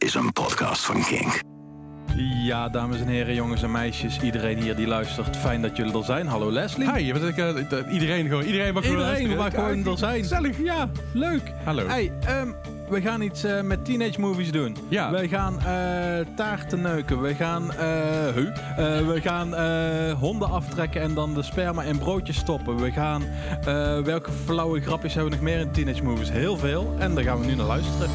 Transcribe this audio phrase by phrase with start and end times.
[0.00, 1.40] is een podcast van Kink.
[2.44, 5.36] Ja, dames en heren, jongens en meisjes, iedereen hier die luistert.
[5.36, 6.26] Fijn dat jullie er zijn.
[6.26, 6.92] Hallo Leslie.
[6.92, 10.20] Hi, wat ik, uh, iedereen gewoon, iedereen mag gewoon Iedereen mag gewoon er zijn.
[10.20, 10.58] Gezellig.
[10.62, 11.52] Ja, leuk.
[11.64, 11.86] Hallo.
[11.86, 12.48] Hey, ehm,
[12.88, 14.76] we gaan iets uh, met teenage movies doen.
[14.88, 15.10] Ja.
[15.10, 15.64] We gaan uh,
[16.36, 17.20] taarten neuken.
[17.20, 17.76] We gaan, uh,
[19.06, 19.54] we gaan
[20.14, 22.76] honden aftrekken en dan de sperma in broodjes stoppen.
[22.76, 23.22] We gaan,
[24.04, 26.30] welke flauwe grapjes hebben we nog meer in teenage movies?
[26.30, 26.94] Heel veel.
[26.98, 28.10] En daar gaan we nu naar luisteren.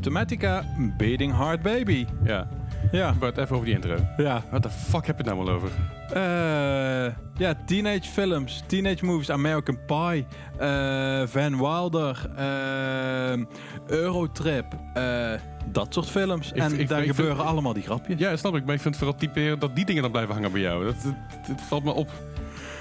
[0.00, 0.64] Automatica,
[0.96, 2.06] Beating Heart Baby.
[2.24, 2.48] Ja.
[2.92, 3.12] Ja.
[3.18, 3.96] Bart, even over die intro.
[4.16, 4.42] Ja.
[4.50, 5.68] Wat de fuck heb je het nou wel over?
[6.10, 10.26] Uh, ja, teenage films, teenage movies, American Pie,
[10.60, 13.44] uh, Van Wilder, uh,
[13.86, 14.66] Eurotrip,
[15.66, 16.52] dat soort films.
[16.52, 18.18] En ik, daar ik gebeuren allemaal die grapjes.
[18.18, 18.64] Ja, snap ik.
[18.64, 20.84] Maar ik vind het vooral typeren dat die dingen dan blijven hangen bij jou.
[20.84, 21.02] Dat,
[21.48, 22.10] dat valt me op.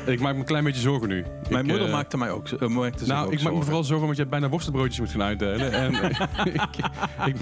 [0.05, 1.25] Ik maak me een klein beetje zorgen nu.
[1.49, 3.83] Mijn ik, moeder uh, maakte mij ook, uh, maakte Nou, ook ik maak me vooral
[3.83, 5.71] zorgen omdat je bijna worstenbroodjes moet gaan uitdelen.
[5.71, 5.93] en
[6.53, 6.61] ik,
[7.25, 7.35] ik,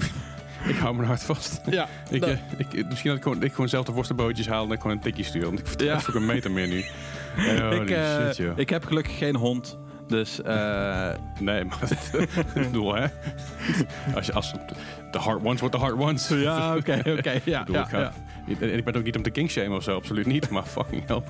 [0.68, 1.60] ik, hou mijn hart vast.
[1.70, 4.70] Ja, ik, uh, ik, misschien dat ik gewoon, ik gewoon zelf de worstenbroodjes haal en
[4.72, 5.44] ik gewoon een tikje stuur.
[5.44, 5.94] Want ik vertel Ja.
[5.96, 6.84] even een meter meer nu.
[7.38, 8.58] Oh, ik, die eh, shit, joh.
[8.58, 9.78] ik heb gelukkig geen hond.
[10.06, 11.08] Dus eh,
[11.40, 11.78] Nee, maar
[12.54, 13.06] ik bedoel, hè?
[14.14, 14.52] Als je als
[15.10, 16.28] de hard ones wordt de hard ones.
[16.28, 17.40] ja, oké, oké.
[17.44, 18.12] ja, Ik bedoel, ja, ik, ga- ja.
[18.60, 20.50] En ik ben ook niet om te kingshamen of zo, absoluut niet.
[20.58, 21.22] Maar fucking hell.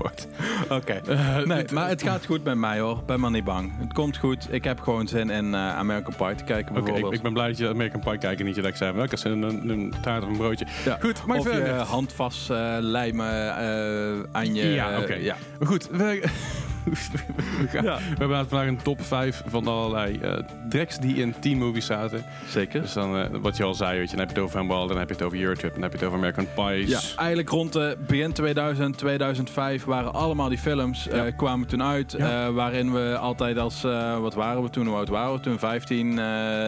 [0.68, 0.92] Oké.
[0.92, 3.02] Eh, Nee, dit- maar het gaat goed met mij hoor.
[3.06, 3.72] Ben maar niet bang.
[3.78, 4.46] Het komt goed.
[4.50, 7.14] Ik heb gewoon zin in eh, American Pie te kijken Oké, ik, bijvoorbeeld.
[7.14, 9.16] ik ben blij dat je American Pie kijkt en niet je dat ik zei, welke
[9.16, 10.66] zin een, een taart of een broodje.
[10.84, 10.98] Ja.
[11.00, 11.74] Goed, maar of je verder.
[11.74, 14.66] hand vast eh, lijmen eh, aan je...
[14.72, 15.14] Ja, eh, oké.
[15.14, 15.36] ja.
[15.58, 16.22] Maar goed, we,
[16.90, 17.96] we, gaan- Ja.
[17.96, 20.32] we hebben vandaag een top 5 van allerlei eh
[20.68, 22.24] tracks die in team movies zaten.
[22.48, 22.80] Zeker.
[22.80, 24.88] Dus dan, eh, wat je al zei, weet je, dan heb je het over Van
[24.88, 26.88] dan heb je het over Eurotrip, dan heb je het over American Pies.
[26.88, 31.30] Ja, eigenlijk rond de begin 2000, 2005 waren allemaal die films, eh, Ja.
[31.30, 32.14] kwamen toen uit.
[32.14, 35.58] Eh, waarin we altijd als, eh, wat waren we toen, hoe oud waren we toen?
[35.58, 36.24] 15, eh,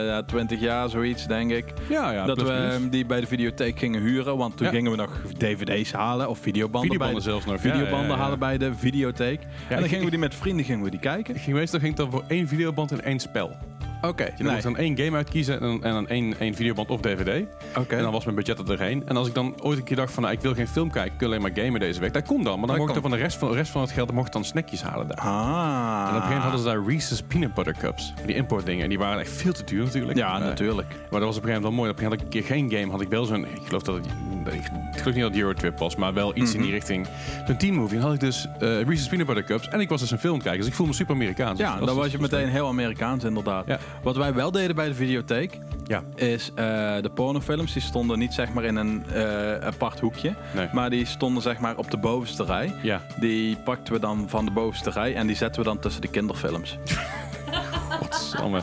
[0.06, 1.64] ja, 20 jaar, zoiets denk ik.
[1.88, 2.74] ja, ja dat we minus.
[2.74, 4.36] ehm, die bij de videotheek gingen huren.
[4.36, 7.60] Want toen gingen we nog dvd's halen of videobanden, Videobanden bij zelfs nog.
[7.60, 9.40] videobanden halen bij de videotheek.
[9.68, 11.34] en dan gingen we die met vrienden gingen we die kijken.
[11.34, 13.56] Ik ging meestal ging het dan voor één videoband en één spel.
[14.02, 14.50] Oké, Je nee.
[14.52, 17.44] moest dan één game uitkiezen en dan, en dan één, één videoband of DVD.
[17.76, 17.96] Oké.
[17.96, 19.02] En dan was mijn budget er doorheen.
[19.06, 21.12] En als ik dan ooit een keer dacht van, nou, ik wil geen film kijken,
[21.12, 22.12] ik wil alleen maar gamen deze week.
[22.12, 23.80] Dat kon dan, maar dan Dat mocht er van de rest van, de rest van
[23.80, 25.16] het geld dan mocht ik dan snackjes halen daar.
[25.16, 25.26] Ah.
[25.28, 28.12] En op een gegeven moment hadden ze daar Reese's Peanut Butter Cups.
[28.26, 28.82] Die importdingen.
[28.82, 30.18] En die waren echt veel te duur natuurlijk.
[30.18, 30.88] Ja, Eh, natuurlijk.
[31.10, 31.90] Maar dat was op een gegeven moment wel mooi.
[31.90, 32.92] Op een gegeven moment had ik een keer geen game.
[32.92, 33.44] Had ik wel zo'n...
[33.44, 34.06] Ik geloof dat het...
[34.54, 34.54] Ik,
[34.92, 35.96] ik geloof niet dat het Eurotrip was.
[35.96, 36.56] Maar wel iets Mhm.
[36.58, 37.06] in die richting.
[37.46, 37.96] Zo'n team movie.
[37.98, 39.68] En had ik dus eh Reese's Peanut Butter Cups.
[39.68, 40.58] En ik was dus een film kijken.
[40.60, 41.58] Dus ik voel me super Amerikaans.
[41.58, 43.66] Ja, Dus dan was je meteen heel Amerikaans inderdaad.
[43.66, 43.78] Ja.
[44.02, 46.02] Wat wij wel deden bij de videotheek, Ja.
[46.14, 46.64] is eh,
[47.02, 47.72] de pornofilms.
[47.72, 50.68] Die stonden niet zeg maar in een eh, apart hoekje, Nee.
[50.72, 52.74] maar die stonden zeg maar op de bovenste rij.
[52.82, 53.00] Ja.
[53.18, 56.08] Die pakten we dan van de bovenste rij en die zetten we dan tussen de
[56.08, 56.78] kinderfilms.
[58.00, 58.62] Godsamme.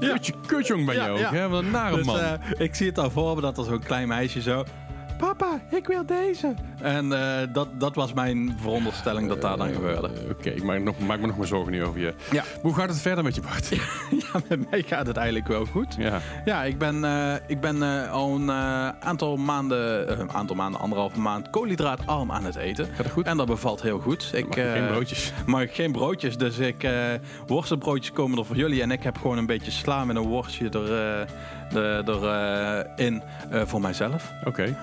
[0.00, 1.32] Kutje, kutjong ben je Ja, ook, ja.
[1.32, 1.48] hè?
[1.48, 2.18] Wat een nare Dus man.
[2.18, 4.64] eh, ik zie het al voor me dat er zo'n klein meisje zo...
[5.18, 6.54] Papa, ik wil deze.
[6.82, 10.08] En eh, dat, dat was mijn veronderstelling dat daar dan gebeurde.
[10.08, 12.14] Eh, Oké, ik maak, nog, maak me nog maar zorgen nu over je.
[12.30, 12.42] Ja.
[12.62, 13.68] Hoe gaat het verder met je, Bart?
[14.32, 15.94] ja, met mij gaat het eigenlijk wel goed.
[15.98, 16.20] Ja.
[16.44, 20.56] Ja, ik ben, eh, ik ben eh, al een eh, aantal maanden, eh, een aantal
[20.56, 22.86] maanden, anderhalve maand koolhydraatarm aan het eten.
[22.86, 23.26] Gaat het goed?
[23.26, 24.30] En dat bevalt heel goed.
[24.34, 25.32] Ik Mag geen eh, broodjes?
[25.46, 26.92] mag geen broodjes, dus ik eh
[27.46, 30.68] worstelbroodjes komen er voor jullie en ik heb gewoon een beetje sla met een worstje
[30.68, 32.24] er, eh, er, er,
[32.96, 34.32] eh, in eh, voor mijzelf.
[34.44, 34.76] Oké.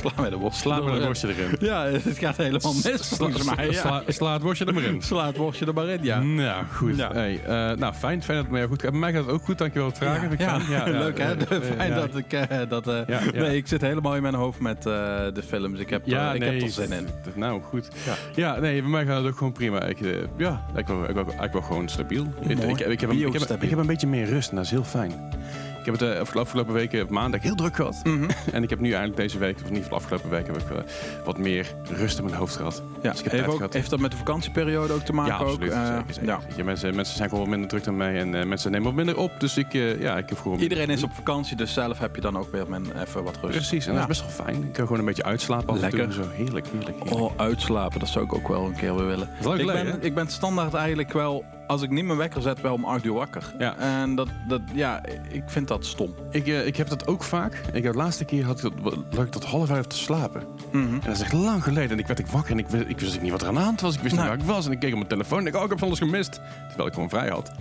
[0.00, 0.52] Sla met een.
[0.52, 1.02] Sla een erin.
[1.04, 1.56] worstje erin.
[1.60, 3.66] Ja, het gaat helemaal mis volgens mij.
[3.66, 3.72] Ja.
[3.72, 5.02] Sla, sla het worstje er maar in.
[5.02, 6.20] Sla het worstje er maar in, ja.
[6.20, 6.96] Nou, goed.
[6.96, 7.12] Ja.
[7.12, 8.22] Hey, eh, nou, fijn.
[8.22, 8.90] Fijn dat het jou goed gaat.
[8.90, 9.58] Bij mij gaat het ook goed.
[9.58, 10.38] Dankjewel voor het vragen.
[10.38, 10.60] Ja.
[10.68, 11.34] Ja, ja, leuk hè?
[11.76, 12.88] Fijn dat ik eh, dat.
[12.88, 13.00] eh.
[13.34, 15.78] Nee, ik zit helemaal in mijn hoofd met de films.
[15.78, 17.08] Ik heb, Ja, er, ik nee, heb er zin in.
[17.34, 17.88] Nou, goed.
[18.34, 18.58] Ja.
[18.60, 19.82] Nee, bij mij gaat het ook gewoon prima.
[19.82, 19.98] Ik,
[20.36, 22.22] ja, ik wil, ik, wil, ik wil gewoon stabiel.
[22.40, 22.90] Ik, heb een, ik, heb,
[23.62, 25.12] ik heb een beetje meer rust en dat is heel fijn.
[25.84, 28.00] Ik heb het de afgelopen weken, maandag, heel druk gehad.
[28.04, 28.28] Mhm.
[28.52, 30.76] En ik heb nu eigenlijk deze week, of niet de afgelopen week, heb ik eh,
[31.24, 32.82] wat meer rust in mijn hoofd gehad.
[33.02, 33.72] Ja, Dus ik heb heeft, ook, gehad.
[33.72, 35.32] heeft dat met de vakantieperiode ook te maken?
[35.32, 35.72] Ja, absoluut.
[35.72, 35.76] Ook?
[35.78, 36.38] Eh, zeker, zeker.
[36.56, 36.64] ja.
[36.64, 39.32] Mensen, mensen zijn gewoon minder druk dan mij en eh, mensen nemen wat minder op.
[39.40, 40.58] Dus ik, eh, ja, ik heb gewoon...
[40.58, 43.56] Iedereen is op vakantie, dus zelf heb je dan ook weer men, even wat rust.
[43.56, 44.00] Precies, en Ja.
[44.00, 44.62] dat is best wel fijn.
[44.62, 45.80] Ik kan gewoon een beetje uitslapen en.
[45.80, 46.12] Lekker.
[46.12, 47.20] Zo heerlijk, heerlijk, heerlijk.
[47.20, 49.28] Oh, uitslapen, dat zou ik ook wel een keer weer willen.
[49.38, 50.06] is lang Ik geleden, ben, hè?
[50.06, 53.12] ik ben standaard eigenlijk wel, als ik niet mijn wekker zet, wel om 8 uur
[53.12, 53.54] wakker.
[53.58, 53.76] Ja.
[53.76, 56.14] En dat, dat, ja, ik vind dat stom.
[56.30, 57.62] Ik, eh, ik heb dat ook vaak.
[57.72, 60.42] Ik de laatste keer had ik dat, lag ik tot half vijf te slapen.
[60.72, 60.94] Mhm.
[60.94, 61.90] En dat is echt lang geleden.
[61.90, 63.60] En ik werd ik wakker en ik wist, ik wist niet wat er aan de
[63.60, 63.94] hand was.
[63.94, 64.66] Ik wist niet waar ik was.
[64.66, 66.40] En ik keek op mijn telefoon en ik, oh, ik heb van alles gemist.
[66.66, 67.52] Terwijl ik gewoon vrij had.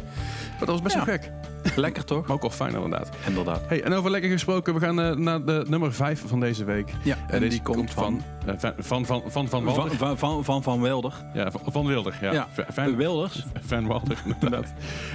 [0.65, 1.31] Dat was best wel gek.
[1.75, 2.21] Lekker toch?
[2.27, 3.09] Maar ook wel fijn inderdaad.
[3.27, 3.61] Inderdaad.
[3.67, 6.93] Hey, en over lekker gesproken, we gaan eh, naar de nummer 5 van deze week.
[7.03, 9.95] Ja, En die komt van eh, van, van, van, van, van Walder.
[9.97, 11.13] van, van, van, van Van Wilder.
[11.33, 12.17] ja, van, van Wilder.
[12.21, 13.45] Ja, Ja, Van- Van, Wilders.
[13.65, 14.73] Van Wilder, inderdaad.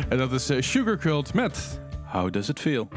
[0.08, 1.80] en dat is eh, Sugar Cult met...
[2.04, 2.88] How does it feel?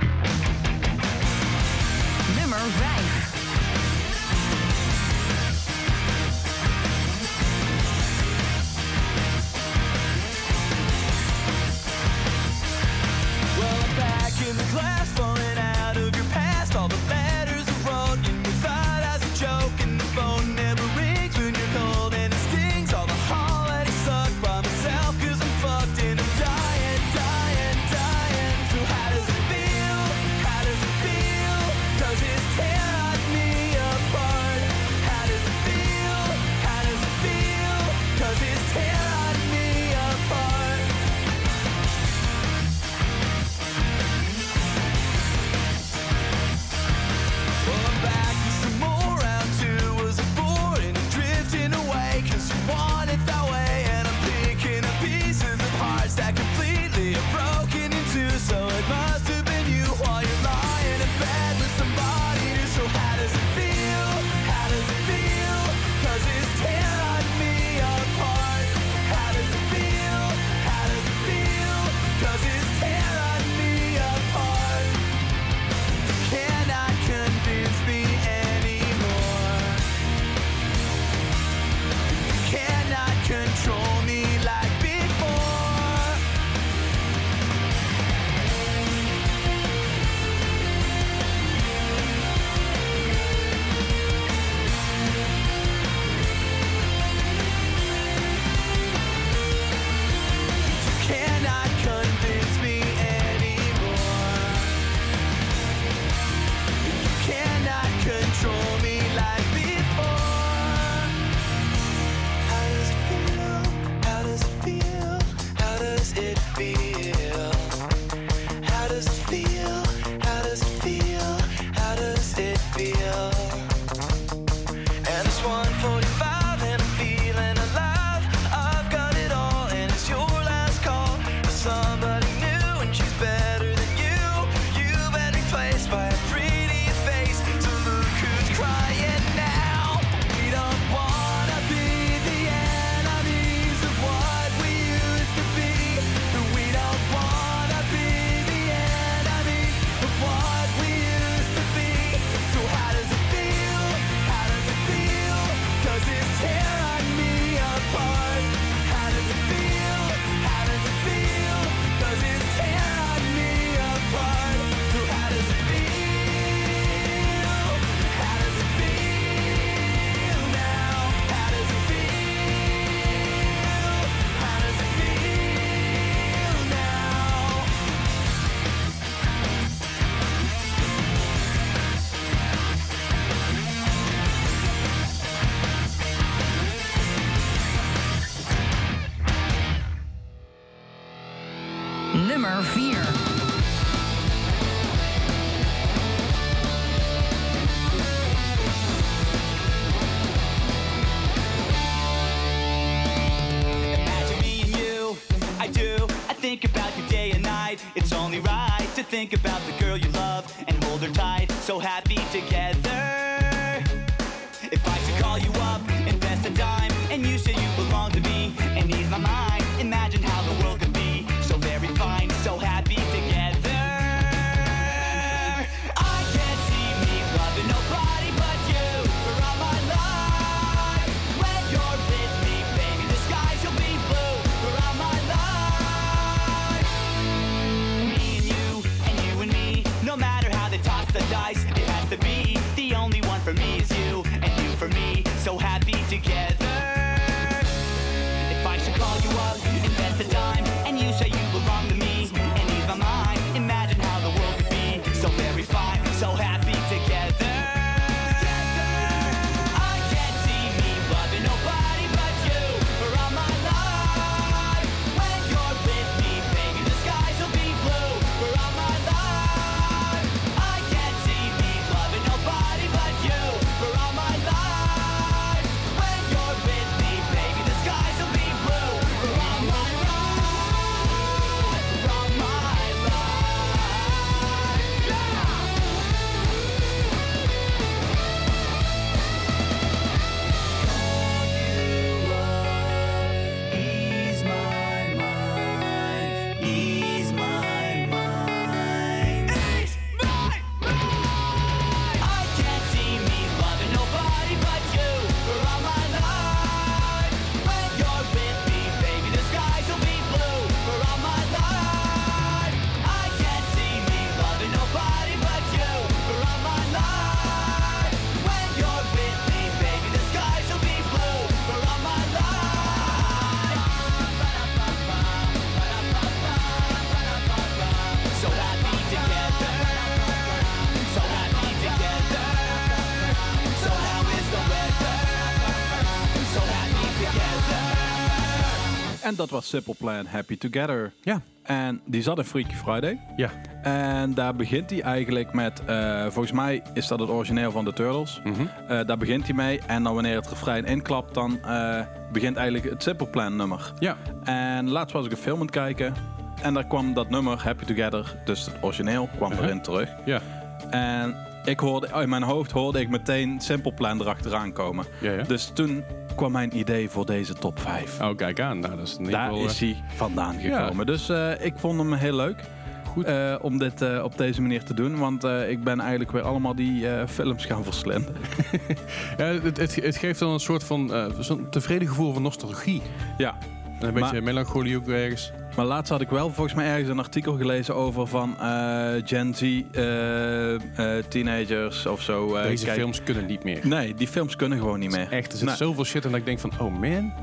[339.32, 341.14] En dat was Simple Plan Happy Together.
[341.22, 341.42] Ja.
[341.64, 343.20] En die zat in Freaky Friday.
[343.36, 343.50] Ja.
[343.82, 347.94] En daar begint hij eigenlijk met, eh, volgens mij is dat het origineel van de
[347.94, 348.42] Turtles.
[348.44, 348.62] Mhm.
[348.88, 349.80] Eh, daar begint hij mee.
[349.88, 352.00] En dan wanneer het refrein inklapt, dan eh,
[352.32, 353.94] begint eigenlijk het Simple Plan nummer.
[354.00, 354.18] Ja.
[354.44, 356.14] En laatst was ik een film aan het kijken.
[356.62, 359.66] En daar kwam dat nummer, Happy Together, dus het origineel, kwam Uh-huh.
[359.68, 360.10] erin terug.
[360.26, 360.42] Ja.
[360.90, 361.36] En
[361.66, 365.06] ik hoorde, in mijn hoofd hoorde ik meteen Simple Plan erachteraan komen.
[365.20, 365.44] Ja, ja.
[365.44, 366.04] Dus toen
[366.36, 368.22] kwam mijn idee voor deze top 5.
[368.22, 368.80] Oh, kijk aan.
[368.80, 370.82] Nou, dat is Daar is hij vandaan ja.
[370.82, 371.06] gekomen.
[371.06, 372.64] Dus eh, ik vond hem heel leuk.
[373.08, 373.26] Goed.
[373.26, 375.18] eh, om dit eh, op deze manier te doen.
[375.18, 378.36] Want eh, ik ben eigenlijk weer allemaal die eh, films gaan verslinden.
[379.38, 383.02] Ja, het, het, het geeft dan een soort van eh, zo'n tevreden gevoel van nostalgie.
[383.38, 383.58] Ja.
[384.00, 385.52] En een beetje melancholie ook ergens.
[385.82, 389.56] Maar laatst had ik wel volgens mij ergens een artikel gelezen over van eh, Gen
[389.56, 392.62] Z eh, eh, teenagers of zo.
[392.62, 393.80] Deze kijk- films kunnen niet meer.
[393.84, 395.32] Nee, die films kunnen gewoon niet meer.
[395.32, 397.34] Echt, er zit zoveel shit in dat ik denk van, oh man.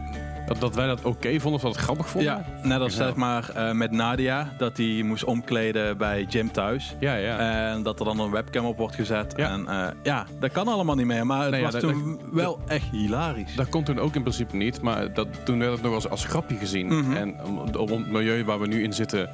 [0.49, 2.33] Dat, dat wij dat oké vonden of dat het grappig vonden.
[2.33, 6.97] Ja, net als zeg maar eh, met Nadia, dat hij moest omkleden bij Jim thuis.
[7.01, 7.39] Ja, ja.
[7.73, 9.33] En dat er dan een webcam op wordt gezet.
[9.37, 9.51] Ja.
[9.51, 11.27] En eh, ja, dat kan allemaal niet meer.
[11.27, 13.55] Maar het Nee, ja, was dat- toen wel echt hilarisch.
[13.55, 16.25] Dat kon toen ook in principe niet, maar dat, toen werd het nog als, als
[16.25, 16.87] grapje gezien.
[16.87, 17.13] Mhm.
[17.17, 17.45] En
[17.79, 19.31] om het milieu waar we nu in zitten,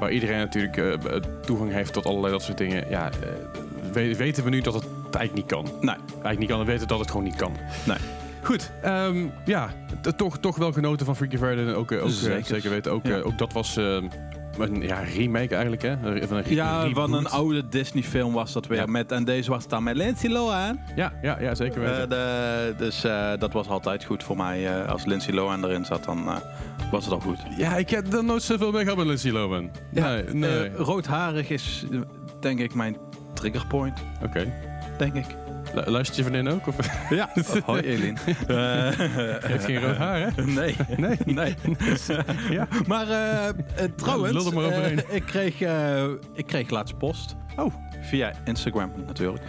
[0.00, 0.92] waar iedereen natuurlijk eh,
[1.44, 3.10] toegang heeft tot allerlei dat soort dingen, ja,
[3.92, 4.84] we- weten we nu dat het
[5.16, 5.64] eigenlijk niet kan.
[5.80, 7.52] Nee, Eigenlijk niet kan, we weten dat het gewoon niet kan.
[7.84, 7.96] nee.
[8.46, 9.68] Goed, ehm, ja,
[10.16, 11.74] toch, toch wel genoten van Freaky Friday.
[11.74, 12.44] Ook, eh, ook eh, Zeker.
[12.44, 13.16] zeker weten, ook, Ja.
[13.16, 13.98] eh, ook dat was eh,
[14.58, 15.96] een ja, remake eigenlijk, hè?
[16.26, 18.78] Van een Ja, van een oude Disney film was dat weer.
[18.78, 18.86] Ja.
[18.86, 20.80] Met, en deze was dan met Lindsay Lohan.
[20.96, 22.08] Ja, ja, ja zeker weten.
[22.08, 23.00] De, dus
[23.38, 24.84] dat was altijd goed voor mij.
[24.86, 26.24] als Lindsay Lohan erin zat, dan
[26.90, 27.38] was het al goed.
[27.56, 29.70] ja, ik heb er nooit zoveel mee gehad met Lindsay Lohan.
[29.90, 30.70] nee, nee.
[30.76, 31.84] roodharig is
[32.40, 32.96] denk ik mijn
[33.34, 34.52] triggerpoint, Oké.
[34.98, 35.26] denk ik.
[35.76, 36.66] Lu- Luistert je vriendin ook?
[36.66, 36.76] Of?
[37.10, 37.30] Ja,
[37.64, 38.18] hoi Elin.
[38.46, 38.88] Eh,
[39.40, 40.44] heeft geen rood haar, hè?
[40.44, 40.76] Nee.
[40.96, 41.18] Nee.
[41.24, 41.54] nee.
[42.50, 42.68] Ja.
[42.86, 43.54] Maar eh, eh,
[43.96, 45.60] trouwens, maar eh, ik, kreeg,
[46.34, 47.36] ik kreeg laatst post.
[47.56, 47.74] Oh.
[48.00, 49.44] Via Instagram natuurlijk.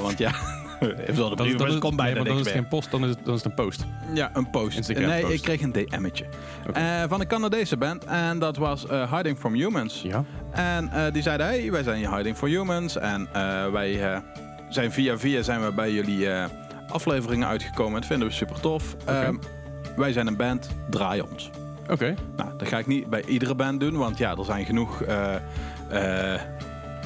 [0.00, 0.32] Want ja,
[0.80, 3.10] even zo de is, het komt bijna nee, dan is het geen post, dan is
[3.10, 3.86] het, dan is het een post.
[4.14, 4.76] Ja, een post.
[4.76, 5.34] Instagram nee, post.
[5.34, 6.24] ik kreeg een DM'tje.
[7.08, 8.04] Van een Canadese band.
[8.04, 10.02] En dat was Hiding from Humans.
[10.02, 10.24] Ja.
[10.50, 12.98] En die zeiden, hey, wij zijn hier Hiding for Humans.
[12.98, 13.28] En
[13.72, 14.22] wij
[14.74, 16.44] zijn via via zijn we bij jullie eh,
[16.88, 18.00] afleveringen uitgekomen.
[18.00, 18.96] Dat vinden we super tof.
[19.04, 19.36] Ehm,
[19.96, 21.50] wij zijn een band, draai ons.
[21.90, 22.14] Oké.
[22.36, 25.34] Nou, dat ga ik niet bij iedere band doen, want ja, er zijn genoeg eh,
[26.34, 26.40] eh,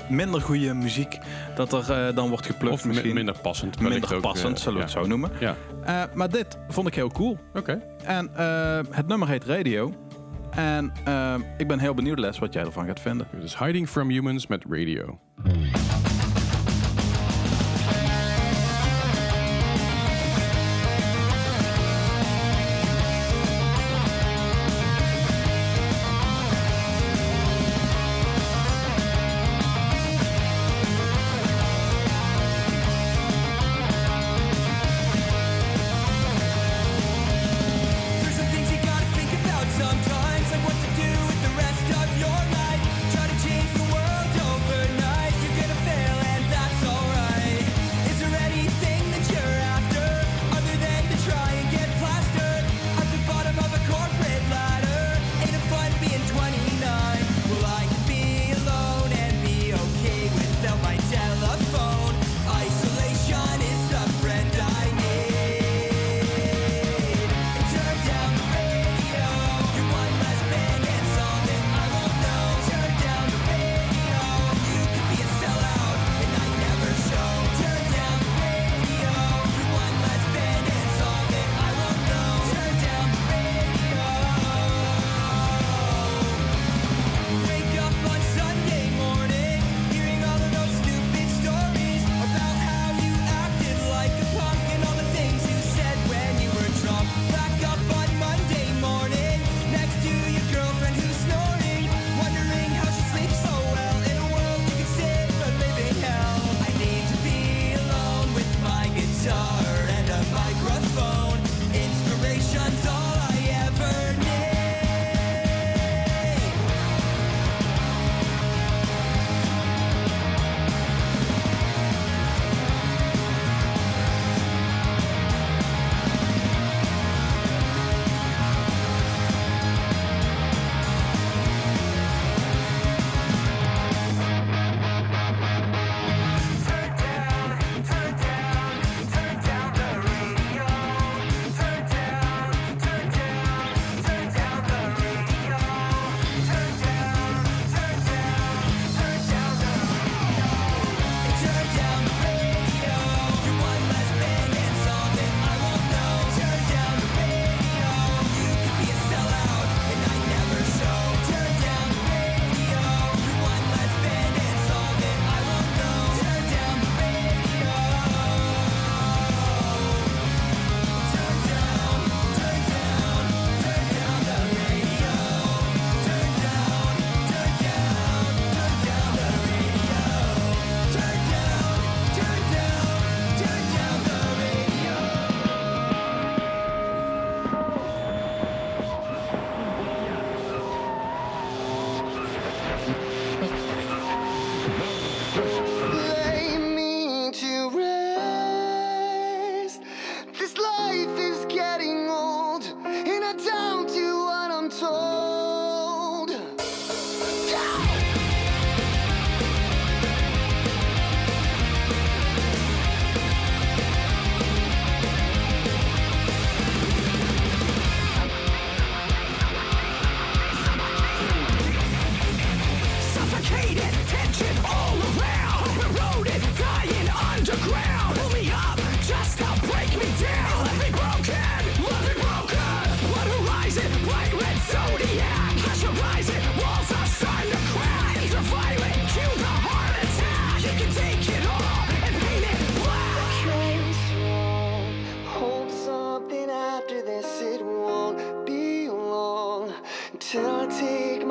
[0.09, 1.19] minder goede muziek
[1.55, 2.75] dat er dan wordt geplukt.
[2.75, 3.15] Of misschien.
[3.15, 3.81] minder passend.
[3.81, 5.31] Minder passend, ook, zullen we het zo noemen.
[5.41, 5.57] Ja.
[6.15, 7.39] maar dit vond ik heel cool.
[7.55, 7.83] Oké.
[8.05, 8.31] En
[8.91, 9.93] het nummer heet Radio.
[10.51, 10.93] En
[11.57, 13.27] ik ben heel benieuwd, Les, wat jij ervan gaat vinden.
[13.33, 15.19] Dit is Hiding from Humans met Radio.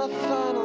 [0.06, 0.65] a final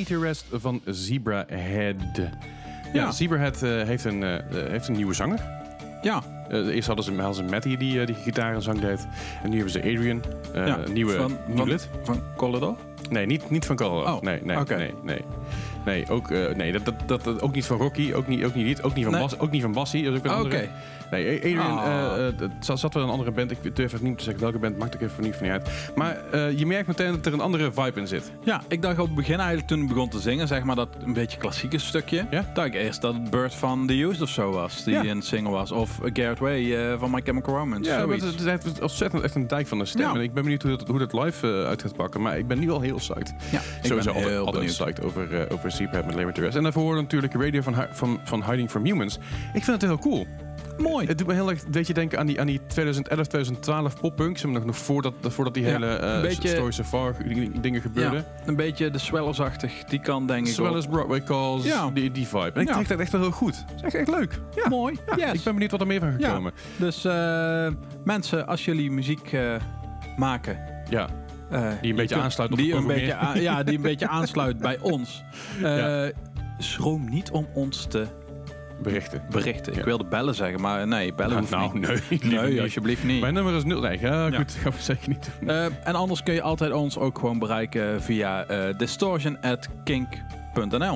[0.00, 1.96] Me to Rest van Zebra Head.
[2.16, 2.30] Ja,
[2.92, 3.10] Ja.
[3.12, 5.40] Zebra Head eh, heeft, een, eh, heeft een nieuwe zanger.
[6.02, 9.06] Ja, eerst hadden ze, hadden ze Matty die, die gitaar en zang deed.
[9.42, 10.22] En nu hebben ze Adrian,
[10.54, 10.78] ja.
[10.92, 11.88] nieuwe, van, nieuw van, lid.
[12.02, 12.76] van Colorado?
[13.10, 14.16] Nee, niet, niet van Colorado.
[14.16, 14.76] Oh, nee, nee, oké.
[14.76, 15.20] nee, nee.
[15.84, 18.82] Nee, ook, nee dat, dat, dat, ook niet van Rocky, ook niet, ook niet, dit,
[18.82, 19.22] ook niet van, Nee.
[19.22, 20.08] Bas, ook niet van Bassie.
[20.08, 20.28] Ook een Oké.
[20.30, 20.68] andere.
[21.10, 21.86] Nee, Adrian Ah.
[22.16, 23.50] eh, eh, zat, zat wel in een andere band.
[23.50, 25.68] Ik durf even niet te zeggen welke band, maakt ook even niet van niet uit.
[25.94, 28.32] Maar eh, je merkt meteen dat er een andere vibe in zit.
[28.44, 30.88] Ja, ik dacht op het begin eigenlijk toen ik begon te zingen, zeg maar dat
[31.04, 32.26] een beetje klassieke stukje.
[32.30, 32.50] Ja?
[32.54, 35.04] Dacht ik eerst dat het Bird van The Used of zo was, die Ja.
[35.04, 35.72] een single was.
[35.72, 37.90] Of Garrett Way van My Chemical Romance.
[37.90, 40.00] Ja, het, het heeft ontzettend echt een dijk van een stem.
[40.08, 40.14] Ja.
[40.14, 42.22] En ik ben benieuwd hoe dat, hoe dat live uit gaat pakken.
[42.22, 43.34] Maar ik ben nu al heel psyched.
[43.50, 46.56] ja, ik Sowieso ben altijd, heel altijd psyched over, over Zeephead met Labor to Rest.
[46.56, 49.18] En daarvoor natuurlijk Radio van, van, van Hiding from Humans.
[49.54, 50.26] Ik vind het heel cool.
[50.82, 51.06] Mooi.
[51.06, 54.38] Het doet me heel erg een beetje denken aan die, aan die 2011, 2012 poppunk.
[54.38, 57.14] Zeg maar, nog, nog voordat, voordat die Ja, hele een eh beetje- Story so Far
[57.60, 58.18] dingen gebeurden.
[58.40, 60.74] Ja, een beetje de Swellers-achtig, die kan denk ik ook.
[60.74, 61.90] als Broadway Calls, Ja.
[61.90, 62.50] die, die vibe.
[62.54, 63.64] En ik trek dat echt wel heel goed.
[63.66, 64.40] Dat is echt, echt leuk.
[64.54, 64.68] Ja.
[64.68, 65.32] Mooi, yes.
[65.32, 66.52] Ik ben benieuwd wat er meer van gaat komen.
[66.76, 67.68] Dus eh,
[68.04, 69.54] mensen, als jullie muziek eh,
[70.16, 70.58] maken...
[70.90, 71.08] Ja.
[71.80, 74.78] Die een beetje je- aansluit op die een beetje Ja, die een beetje aansluit bij
[74.80, 75.22] ons.
[76.58, 78.06] Schroom niet om ons te
[78.82, 79.22] Berichten.
[79.30, 79.72] berichten.
[79.72, 79.78] Ja.
[79.78, 81.88] Ik wilde bellen zeggen, maar nee, bellen hoeft nou, niet.
[82.22, 82.60] nee, Nee, niet.
[82.60, 83.20] alsjeblieft niet.
[83.20, 84.08] Mijn nummer is 09.
[84.08, 84.36] Ja, Ja.
[84.38, 84.52] goed.
[84.62, 85.48] Gaan we zeker niet doen.
[85.48, 88.78] Eh, en anders kun je altijd ons ook gewoon bereiken via eh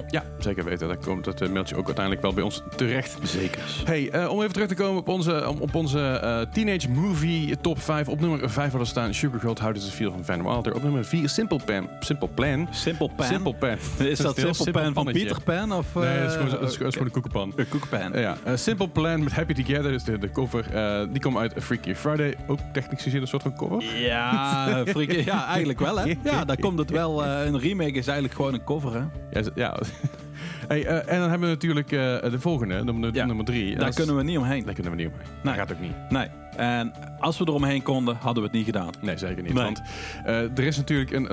[0.07, 0.89] Ja, zeker weten.
[0.89, 3.17] Dan komt het eh, mailtje ook uiteindelijk wel bij ons terecht.
[3.23, 3.63] Zeker.
[3.85, 7.81] Hey, eh, om even terug te komen op onze, op onze eh, Teenage Movie Top
[7.81, 8.09] 5.
[8.09, 10.75] Op nummer 5 hadden staan Sugarcoat, How Does It Feel van Van Wilder.
[10.75, 11.89] Op nummer 4 Simple Plan.
[12.01, 12.69] Simple Plan.
[12.71, 13.27] Simple Pan.
[13.27, 13.77] Simple Pan.
[14.07, 15.05] Is dat Simple Pan van.
[15.05, 15.73] Peter Pan?
[15.73, 17.53] Of, Nee, dat is gewoon, dat is, dat is gewoon een koekenpan.
[17.57, 18.13] Een koekpan.
[18.21, 20.65] Ja, Simple Plan met Happy Together is de, de cover.
[21.13, 22.35] Die komt uit Freaky Friday.
[22.47, 23.85] Ook technisch gezien een soort van cover.
[23.99, 26.15] Ja, freaky, ja, eigenlijk wel hè.
[26.25, 27.25] Ja, daar komt het wel.
[27.25, 29.05] een remake is eigenlijk gewoon een cover hè.
[29.31, 29.44] Ja.
[29.55, 29.77] Ja.
[30.69, 33.27] hey, eh, en dan hebben we natuurlijk eh, de volgende, nummer, Ja.
[33.27, 33.77] nummer drie.
[33.77, 34.65] Daar kunnen we niet omheen.
[34.65, 35.27] Daar kunnen we niet omheen.
[35.43, 35.57] Nee.
[35.57, 35.95] Dat gaat ook niet.
[36.09, 36.27] Nee.
[36.57, 38.91] En als we er omheen konden, hadden we het niet gedaan.
[39.01, 39.55] Nee, zeker niet.
[39.55, 39.65] Nee.
[39.65, 39.83] Want
[40.25, 41.29] eh, er is natuurlijk een...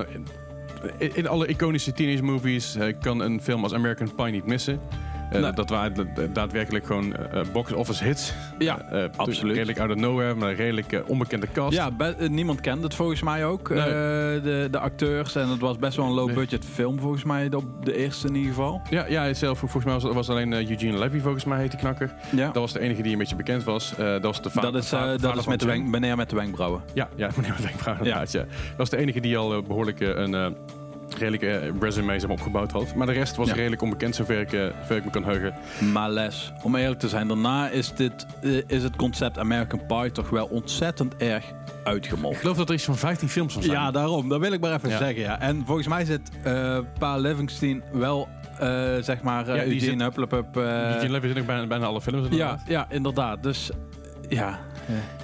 [1.15, 4.79] in, alle iconische teenage movies kan een film als American Pie niet missen.
[5.31, 5.51] Eh, Nee.
[5.51, 8.33] Dat waren da- da- daadwerkelijk gewoon eh, box office hits.
[8.59, 9.53] Ja, Eh, absoluut.
[9.55, 11.73] Redelijk out of nowhere, maar een redelijk eh, onbekende cast.
[11.73, 13.69] Ja, eh, niemand kende het volgens mij ook.
[13.69, 13.79] Nee.
[13.79, 13.89] eh,
[14.43, 15.35] de, de acteurs.
[15.35, 17.49] En het was best wel een low budget film volgens mij.
[17.53, 18.81] Op de eerste in ieder geval.
[18.89, 21.79] Ja, ja zelf, volgens mij was, was alleen eh, Eugene Levy, volgens mij heet die
[21.79, 22.13] knakker.
[22.35, 22.45] Ja.
[22.45, 23.91] Dat was de enige die een beetje bekend was.
[23.97, 26.15] Eh, dat was de va- Dat is, eh, va- dat vader is met de meneer
[26.15, 26.81] met de wenkbrauwen.
[26.93, 28.39] Ja, ja, meneer met wenkbrauwen inderdaad, ja.
[28.41, 30.47] Dat was de enige die al eh, behoorlijk eh, een eh,
[31.17, 32.95] redelijke eh, resume zeg maar, opgebouwd had.
[32.95, 33.53] Maar de rest was Ja.
[33.55, 35.53] redelijk onbekend, zover ik, eh, zover ik me kan heugen.
[35.91, 40.11] Maar les, om eerlijk te zijn, daarna is, dit, eh, is het concept American Pie
[40.11, 42.35] toch wel ontzettend erg Ik uitgemold.
[42.37, 43.77] geloof dat er iets van 15 films van zijn.
[43.77, 44.29] Ja, daarom.
[44.29, 44.97] Dat wil ik maar even Ja.
[44.97, 45.21] zeggen.
[45.21, 45.39] Ja.
[45.39, 48.27] En volgens mij zit eh Pa Livingston wel,
[48.59, 48.67] eh,
[49.01, 50.57] zeg maar, uh, Ja, die Eugene Hupplepup.
[50.57, 52.61] eh, Eugene Levy zit ook bijna, bijna alle films inderdaad.
[52.67, 53.43] ja, ja, inderdaad.
[53.43, 53.71] Dus
[54.29, 54.59] ja,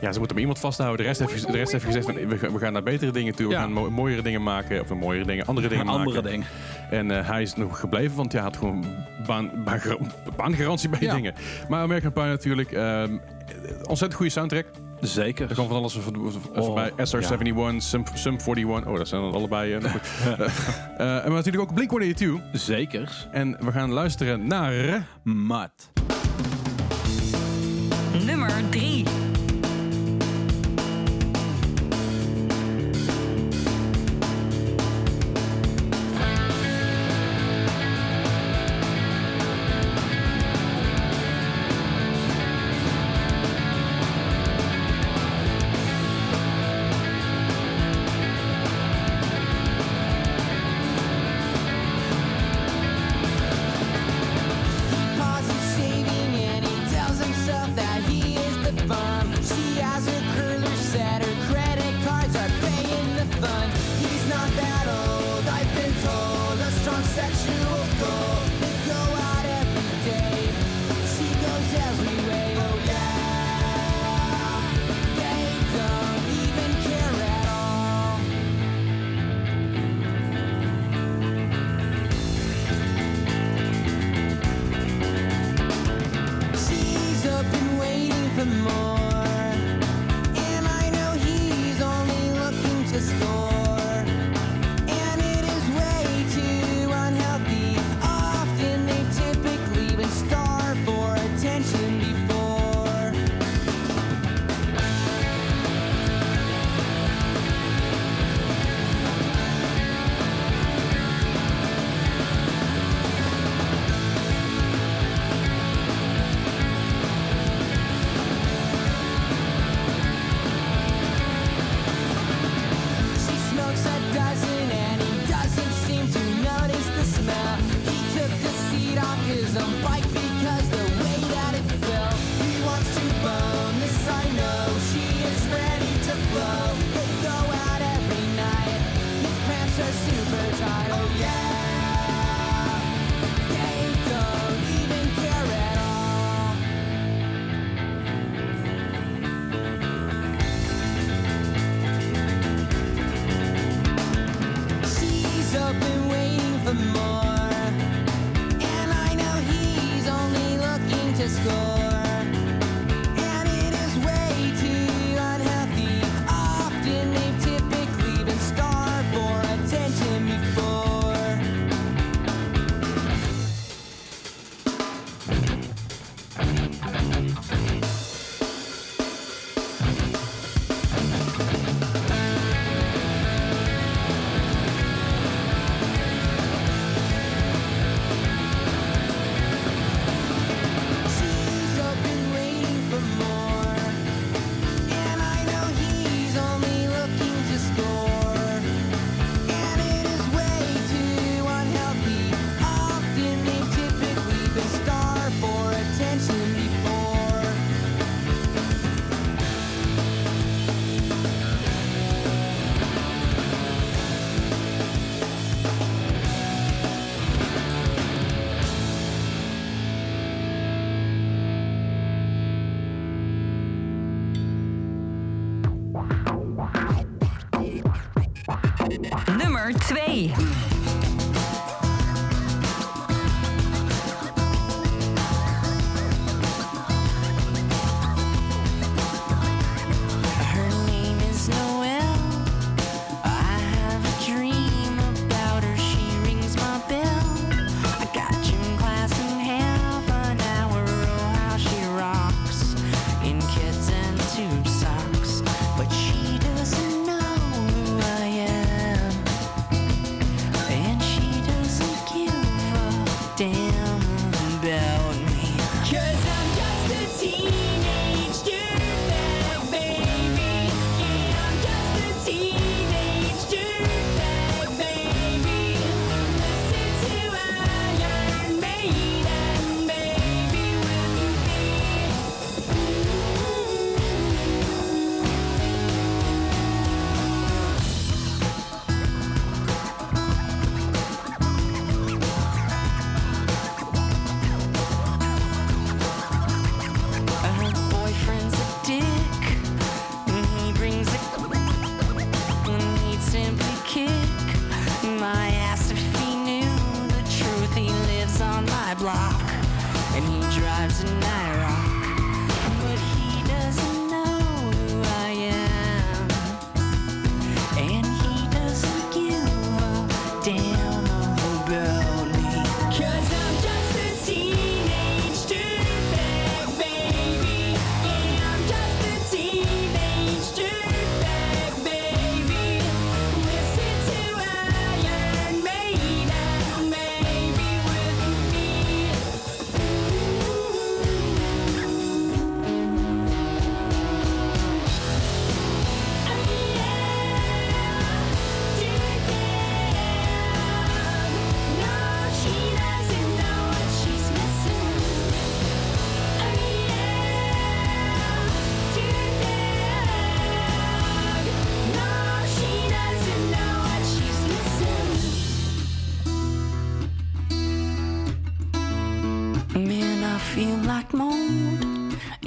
[0.01, 0.97] Ja, ze moeten maar iemand vasthouden.
[0.97, 2.15] De rest heeft, de rest heeft gezegd, van,
[2.53, 3.47] we, gaan- naar betere dingen toe.
[3.47, 3.59] We Ja.
[3.59, 4.81] gaan mo- mooiere dingen maken.
[4.81, 6.29] Of mooiere dingen, andere dingen andere maken.
[6.29, 6.45] ding.
[6.89, 8.85] En eh, hij is nog gebleven, want hij had gewoon
[9.27, 9.79] baan, baan,
[10.35, 11.15] baangarantie bij Ja.
[11.15, 11.33] dingen.
[11.69, 12.71] Maar American Pie natuurlijk.
[12.71, 13.17] ehm,
[13.77, 14.65] ontzettend goede soundtrack.
[15.01, 15.47] Zeker.
[15.47, 16.91] Er kwam van alles voor- voor- voor- Oh, voorbij.
[17.05, 18.85] SR71, Sum, Sum 41.
[18.91, 19.73] Oh, dat zijn dan allebei.
[19.75, 19.83] eh.
[20.97, 22.41] Eh, en natuurlijk ook Blink-182.
[22.51, 23.27] Zeker.
[23.31, 25.07] En we gaan luisteren naar...
[25.23, 25.91] Mat.
[28.25, 28.96] Nummer 3.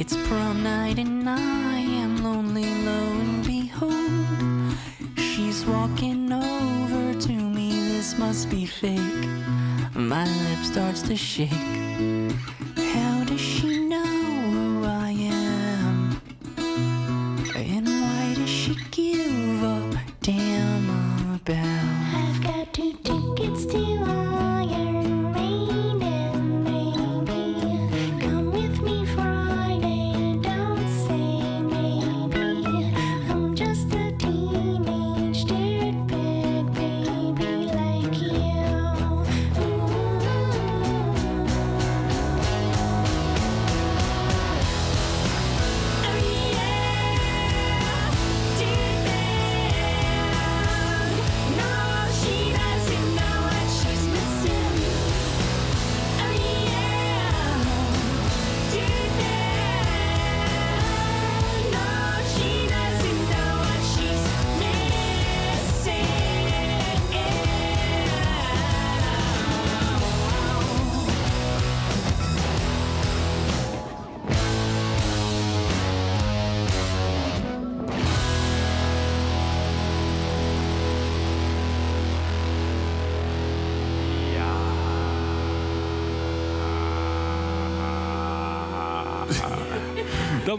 [0.01, 4.75] It's prom night and I am lonely, lo and behold.
[5.19, 9.29] She's walking over to me, this must be fake.
[9.95, 11.51] My lip starts to shake.
[12.95, 13.70] How does she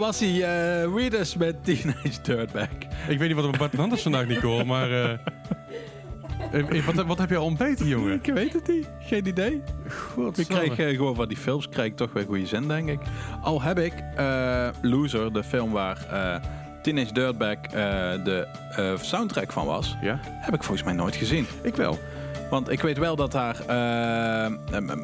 [0.01, 2.67] was hij, eh Readers met Teenage Dirtbag.
[3.07, 4.91] Ik weet niet wat er met Bart anders vandaag, Nicole, maar...
[4.91, 5.11] eh,
[6.77, 8.13] eh, wat, wat heb je al ontbeten, jongen?
[8.23, 9.61] Ik weet het niet, geen idee.
[9.89, 12.99] Goed, Ik kreeg eh, gewoon van die films ik toch weer goede zin, denk ik.
[13.41, 16.35] Al heb ik eh, Loser, de film waar eh,
[16.81, 17.71] Teenage Dirtbag eh,
[18.23, 20.19] de eh, soundtrack van was, Ja?
[20.23, 21.45] heb ik volgens mij nooit gezien.
[21.63, 21.99] Ik wel.
[22.49, 23.57] Want ik weet wel dat daar,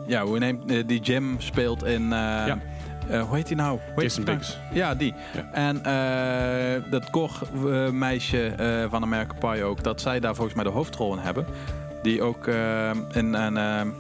[0.08, 2.58] ja, hoe neemt die Jim speelt in, eh, Ja.
[3.10, 3.80] Eh, hoe heet die nou?
[3.94, 4.24] Hoe Jason?
[4.24, 4.58] Biggs.
[4.72, 5.14] Ja, die.
[5.34, 5.46] Ja.
[5.52, 10.70] En eh, dat Cor-meisje eh, van American Pie ook, dat zij daar volgens mij de
[10.70, 11.46] hoofdrol in hebben.
[12.02, 12.48] Die ook
[13.14, 13.94] in een,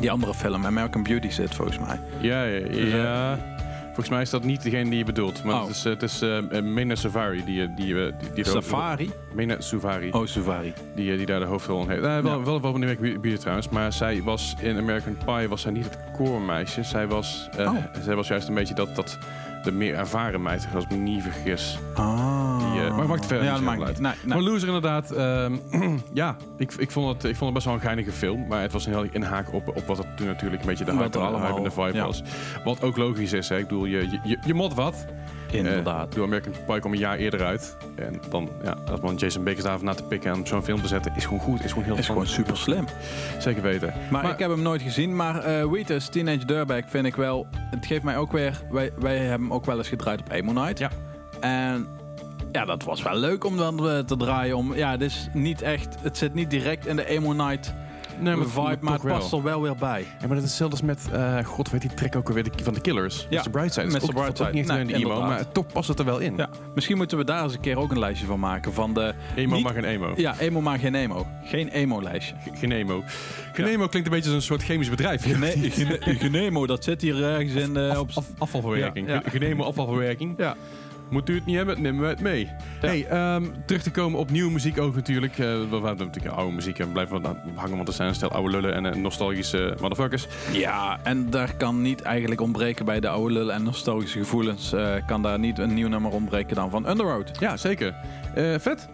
[0.00, 2.00] die andere film, American Beauty, zit volgens mij.
[2.20, 3.51] Ja, ja, ja.
[3.94, 5.44] Volgens mij is dat niet degene die je bedoelt.
[5.44, 5.60] Maar Oh.
[5.66, 8.50] het is, eh, het is eh, Mena Savari die, eh, die, eh, die, die de
[8.50, 9.10] Safari?
[9.34, 10.10] Mena Suvari.
[10.10, 10.72] Oh, Suvari.
[10.94, 12.00] Die, die daar de hoofdrol in heeft.
[12.00, 12.42] Wel, Ja.
[12.42, 13.68] wel, wel een Beauty trouwens.
[13.68, 16.82] Maar zij was in American Pie was zij niet het koormeisje.
[16.82, 17.76] Zij was, Oh.
[18.02, 19.18] zij was juist een beetje dat, dat
[19.64, 21.78] de meer ervaren meid, als ik me niet vergis.
[21.94, 22.58] Ah.
[22.58, 24.00] Die, eh, maar maakt verder ja, niet maakt uit.
[24.00, 24.34] Nee, nee.
[24.34, 25.56] Maar Loser inderdaad, ehm,
[26.12, 28.46] ja, ik, ik, vond het, ik vond het best wel een geinige film.
[28.46, 30.92] Maar het was een heel inhaak op, op wat het toen natuurlijk een beetje de
[30.92, 32.04] hype, en de, vibe ja.
[32.04, 32.22] was.
[32.64, 33.58] Wat ook logisch is, hè.
[33.58, 35.06] ik bedoel, je, je, je, je mod wat.
[35.52, 36.08] Inderdaad.
[36.08, 37.76] Eh, door American Pie kwam een jaar eerder uit.
[37.94, 40.88] En dan, ja, dat man Jason Baker's daarvan na te pikken en zo'n film te
[40.88, 41.64] zetten, is gewoon goed.
[41.64, 42.84] Is gewoon heel is gewoon super slim.
[43.38, 43.94] Zeker weten.
[44.10, 45.16] Maar, ik heb hem nooit gezien.
[45.16, 47.46] Maar eh Wheatus, Teenage Dirtbag, vind ik wel...
[47.56, 48.60] Het geeft mij ook weer...
[48.70, 50.78] Wij, wij hebben hem ook wel eens gedraaid op Emo Night.
[50.78, 50.90] Ja.
[51.40, 51.86] En
[52.52, 54.56] ja, dat was wel leuk om dan eh, te draaien.
[54.56, 55.96] Om, ja, het is niet echt...
[56.00, 57.74] Het zit niet direct in de Emo Night
[58.20, 60.00] nee, vibe, maar het past er wel weer bij.
[60.00, 62.52] Ja, maar dat is hetzelfde als met, eh, god weet die track ook alweer, die
[62.64, 63.26] van de Killers.
[63.30, 63.50] Ja, Mr.
[63.50, 63.86] Brightside.
[63.86, 64.02] Mr.
[64.02, 64.48] Ook, Brightside.
[64.48, 66.36] Ook niet Nee, een emo, maar toch past het er wel in.
[66.36, 68.72] Ja, misschien moeten we daar eens een keer ook een lijstje van maken.
[68.72, 69.14] Van de...
[69.36, 70.12] Emo Niet- maar geen emo.
[70.16, 71.26] Ja, emo maar geen emo.
[71.44, 72.34] Geen emo-lijstje.
[72.54, 73.02] Geen emo.
[73.52, 75.22] Geen emo klinkt een beetje als een soort chemisch bedrijf.
[75.32, 77.96] Gene- gene- Genemo, dat zit hier ergens in.
[77.98, 78.10] Op...
[78.14, 79.20] Af- afvalverwerking.
[79.24, 80.34] Genemo afvalverwerking.
[80.38, 80.54] Ja.
[81.12, 82.48] Moet u het niet hebben, nemen we het mee.
[82.80, 85.32] Hey, ehm, terug te komen op nieuwe muziek ook natuurlijk.
[85.32, 88.14] Eh, we hebben natuurlijk oude muziek en blijven we dan hangen, want er zijn een
[88.14, 90.26] stel oude lullen en eh, nostalgische motherfuckers.
[90.52, 94.72] Ja, en daar kan niet eigenlijk ontbreken bij de oude lullen en nostalgische gevoelens.
[94.72, 97.30] eh, kan daar niet een nieuw nummer ontbreken dan van Underroad.
[97.38, 97.94] Ja, zeker.
[98.58, 98.88] Vet.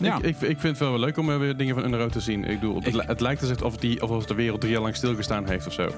[0.00, 0.16] Ja.
[0.16, 2.44] Ik, ik, ik vind het wel leuk om weer dingen van Underoad te zien.
[2.44, 5.66] Ik bedoel, het, het lijkt alsof, die, alsof de wereld drie jaar lang stilgestaan heeft
[5.66, 5.90] of zo.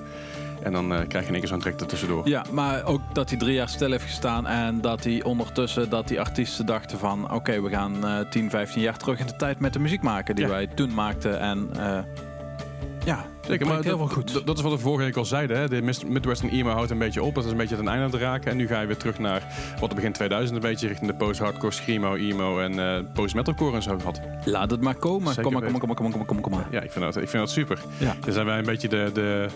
[0.62, 2.28] En dan eh, krijg je in één keer zo'n er tussendoor.
[2.28, 6.09] Ja, maar ook dat hij drie jaar stil heeft gestaan en dat hij ondertussen dat
[6.09, 9.59] die artiesten dachten van oké, we gaan eh 10, 15 jaar terug in de tijd
[9.61, 10.50] met de muziek maken die Ja.
[10.50, 11.40] wij toen maakten.
[11.40, 11.98] En eh,
[13.05, 14.32] ja, Zeker, maar heel veel goed.
[14.32, 15.59] dat- dat is wat we vorige week al zeiden.
[15.59, 15.68] Hè?
[15.68, 17.34] De Mid- Midwestern emo houdt een beetje op.
[17.34, 18.51] Dat is een beetje ten einde aan het raken.
[18.51, 19.43] En nu ga je weer terug naar
[19.80, 23.82] wat er begin 2000 een beetje richting de post-hardcore, screamo, emo en eh post-metalcore en
[23.82, 24.20] zo had.
[24.45, 25.34] Laat het maar komen.
[25.43, 26.66] Kom maar, kom maar, kom maar, kom maar, kom maar, kom maar.
[26.70, 27.78] Ja, ik vind dat, ik vind dat super.
[27.99, 28.14] Ja.
[28.24, 29.49] Dan zijn wij een beetje de, de,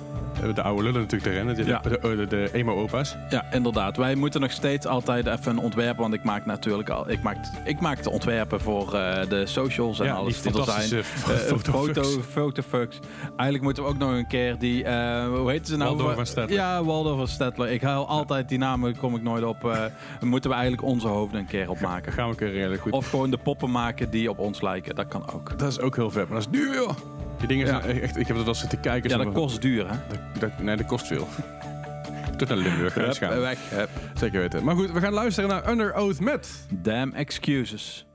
[0.55, 1.55] de oude lullen natuurlijk erin.
[1.55, 1.79] De, Ja.
[1.79, 3.17] de, de, de emo-opa's.
[3.31, 3.97] Ja, inderdaad.
[3.97, 7.37] Wij moeten nog steeds altijd even een ontwerp, want ik maak natuurlijk al, ik maak,
[7.65, 10.89] ik maak de ontwerpen voor eh, de socials en Ja, alles die die, er zijn.
[10.89, 12.99] fantastische Eh, foto, fotofucks.
[13.37, 15.97] Eigenlijk moeten we ook nog een keer die, eh, hoe heet ze nou?
[15.97, 16.59] Waldorf en Stedtler.
[16.59, 17.71] Ja, Waldorf en Stedtler.
[17.71, 19.65] Ik haal altijd die namen, kom ik nooit op.
[19.65, 19.85] eh,
[20.21, 22.13] moeten we eigenlijk onze hoofden een keer opmaken.
[22.13, 22.93] Gaan we een keer redelijk goed.
[22.93, 24.95] Of gewoon de poppen maken die op ons lijken.
[24.95, 25.59] Dat kan ook.
[25.59, 26.91] Dat is ook heel vet, maar dat is duur, joh.
[27.39, 27.81] Die dingen Ja.
[27.83, 29.11] zijn echt, ik heb er wel zitten kijken.
[29.11, 29.97] Ja, dat kost duur, hè?
[30.09, 31.29] dat, dat- nee, dat kost veel.
[32.37, 32.95] Tot naar Limburg.
[32.95, 33.41] Hup, gaan.
[33.41, 33.59] weg.
[33.71, 33.89] Hup.
[34.15, 34.65] Zeker weten.
[34.65, 36.67] Maar goed, we gaan luisteren naar Under Oath met...
[36.73, 38.07] Damn excuses.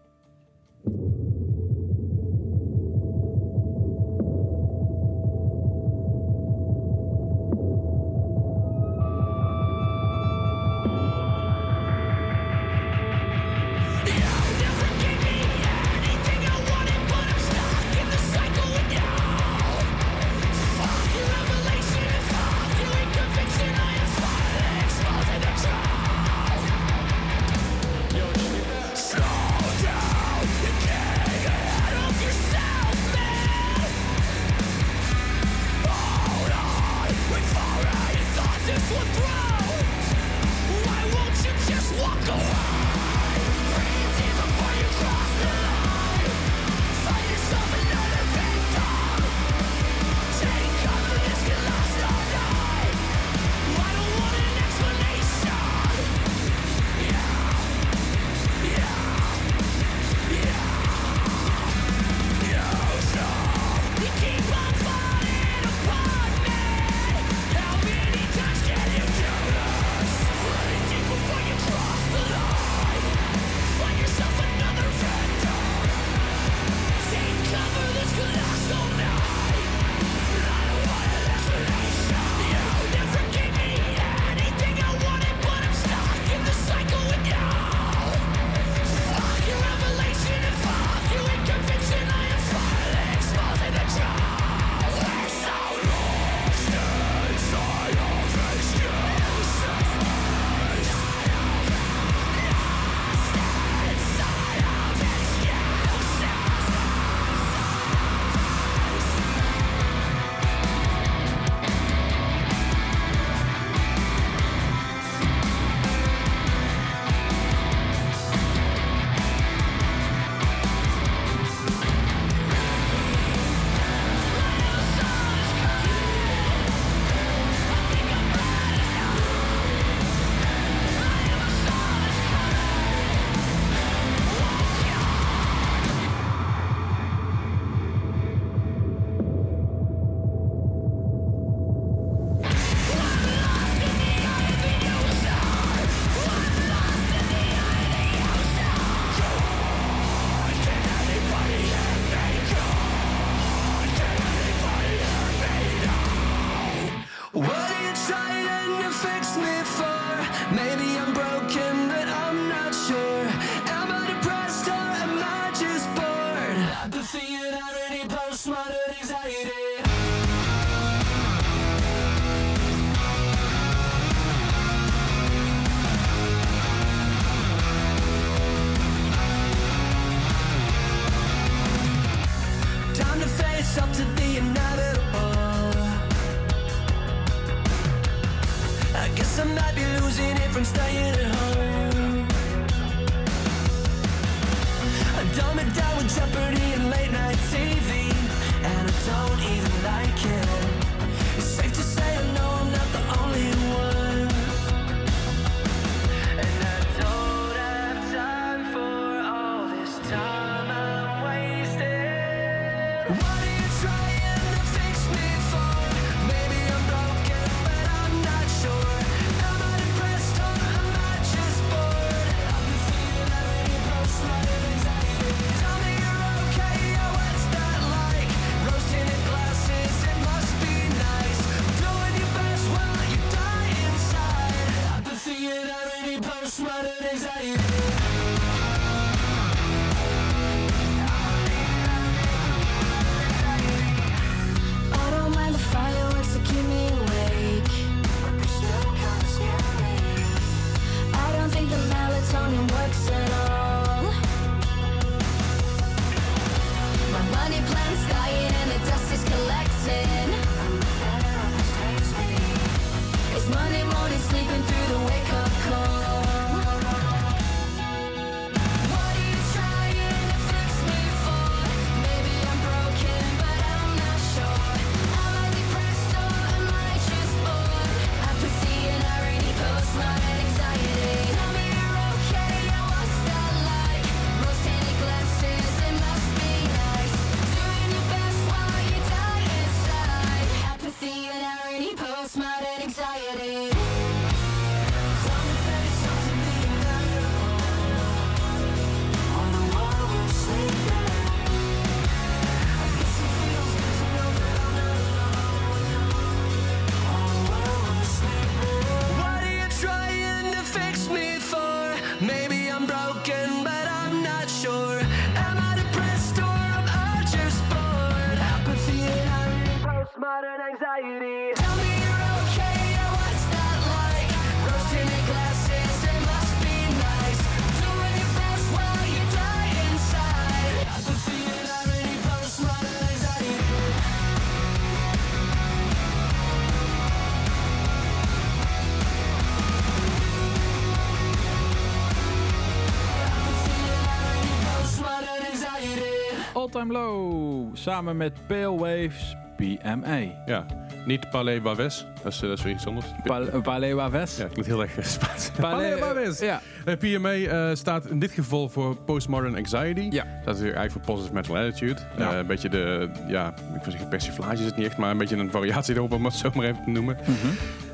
[346.71, 347.75] Time Low.
[347.75, 350.17] Samen met Pale Waves PMA.
[350.45, 350.65] Ja,
[351.05, 351.61] niet Palais.
[351.63, 352.05] Dat is,
[352.41, 353.05] eh, dat is weer iets anders.
[353.23, 354.37] Pal- Palais Waves.
[354.37, 355.51] Ja, klinkt heel erg eh, Spaans.
[355.59, 356.39] Palais- Baves.
[356.39, 356.61] Ja.
[356.85, 360.07] Eh, PMA staat in dit geval voor Postmodern Anxiety.
[360.09, 360.25] Ja.
[360.45, 362.01] Dat is eigenlijk voor Positive Mental Attitude.
[362.17, 362.37] Ja.
[362.37, 365.37] Een beetje de, ja, ik wil zeggen persiflage is het niet echt, maar een beetje
[365.37, 367.17] een variatie erop, om het zo maar even te noemen.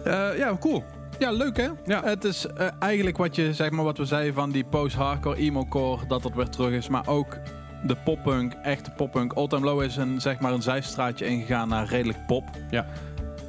[0.03, 0.83] Eh, ja, cool.
[1.19, 1.67] Ja, leuk hè?
[1.85, 2.03] Ja.
[2.03, 2.45] Het is
[2.79, 6.49] eigenlijk wat, je, zeg maar, wat we zeiden van die post-hardcore, emo-core, dat dat weer
[6.49, 6.87] terug is.
[6.89, 7.37] Maar ook
[7.87, 9.33] de poppunk, echte poppunk.
[9.33, 12.43] All Time Low is een, zeg maar, een zijstraatje ingegaan naar redelijk pop.
[12.71, 12.85] Ja.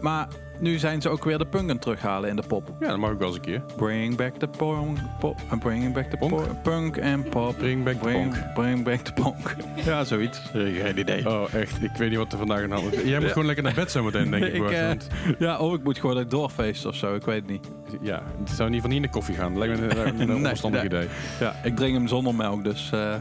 [0.00, 0.28] Maar
[0.60, 2.72] nu zijn ze ook weer de punk aan het terughalen in de pop.
[2.80, 3.62] Ja, dat mag ik wel eens een keer.
[3.76, 6.30] Bring back the punk, pop, uh, bring back the Punk?
[6.30, 7.58] po- punk and pop.
[7.58, 8.34] Bring back the punk.
[8.54, 9.56] Bring back the punk.
[9.84, 10.38] ja, zoiets.
[10.82, 11.28] Geen idee.
[11.30, 11.82] Oh, echt.
[11.82, 13.02] Ik weet niet wat er vandaag aan de hand is.
[13.02, 14.54] Jij moet gewoon lekker naar bed zometeen, denk ik.
[14.62, 14.90] Ik, eh,
[15.38, 17.14] ja, oh, ik moet gewoon dat doorfeesten of zo.
[17.14, 17.66] Ik weet het niet.
[18.00, 19.58] ja, het zou in ieder geval niet in de koffie gaan.
[19.58, 20.90] Lijkt me een, een, een Nee, onverstandig nee.
[20.90, 21.08] idee.
[21.40, 22.90] Ja, ik drink hem zonder melk, dus...
[22.92, 23.14] eh,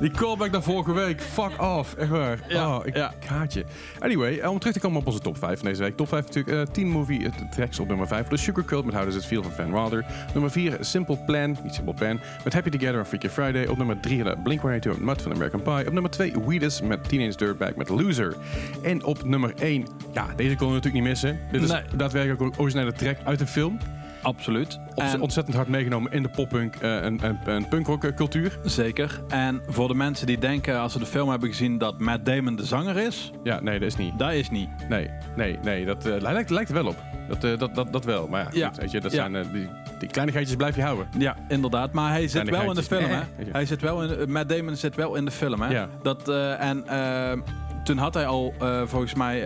[0.00, 1.20] Die callback naar vorige week.
[1.22, 1.94] Fuck off.
[1.94, 2.38] Echt waar.
[2.48, 3.12] Ja, oh, ik, ja.
[3.20, 3.64] ik haat je.
[3.98, 5.96] Anyway, eh, om terug te komen op onze top 5 van deze week.
[5.96, 6.68] Top 5 natuurlijk.
[6.68, 8.26] eh 10 movie eh, tracks op nummer 5.
[8.28, 10.04] De Sugar Cult met How Does It Feel van Van Wilder.
[10.32, 11.56] Nummer 4 Simple Plan.
[11.62, 12.20] Niet Simple Plan.
[12.44, 13.66] Met Happy Together en Freaky Friday.
[13.66, 15.86] Op nummer 3 Blink-182 met Mud van American Pie.
[15.86, 18.36] Op nummer 2 Weedus met Teenage Dirtbag met Loser.
[18.82, 21.38] En op nummer 1, ja, deze kon we natuurlijk niet missen.
[21.52, 21.82] Dit is Nee.
[21.96, 23.78] daadwerkelijk een originele track uit een film.
[24.22, 24.78] Absoluut.
[24.94, 28.58] Ont- En- Ontzettend hard meegenomen in de poppunk eh, en, en, en punkrock eh, cultuur.
[28.64, 29.20] Zeker.
[29.28, 32.56] En voor de mensen die denken als ze de film hebben gezien dat Matt Damon
[32.56, 34.18] de zanger is, Ja, nee, dat is niet.
[34.18, 34.68] dat is niet.
[34.88, 35.84] Nee, nee, nee.
[35.84, 36.96] Dat eh, lijkt, lijkt er wel op.
[37.28, 38.28] Dat, eh, dat, dat, dat wel.
[38.28, 38.68] Maar ja, Ja.
[38.68, 39.30] goed, weet je, dat Ja.
[39.30, 41.06] zijn, die, die kleinigheidjes blijf je houden.
[41.18, 41.92] Ja, inderdaad.
[41.92, 43.20] Maar hij zit wel in de film, hè?
[43.20, 45.68] Eh, Hij zit wel in, Matt Damon zit wel in de film, hè?
[45.72, 45.88] Ja.
[46.02, 46.84] Dat, en
[47.84, 48.54] toen had hij al,
[48.84, 49.40] volgens mij,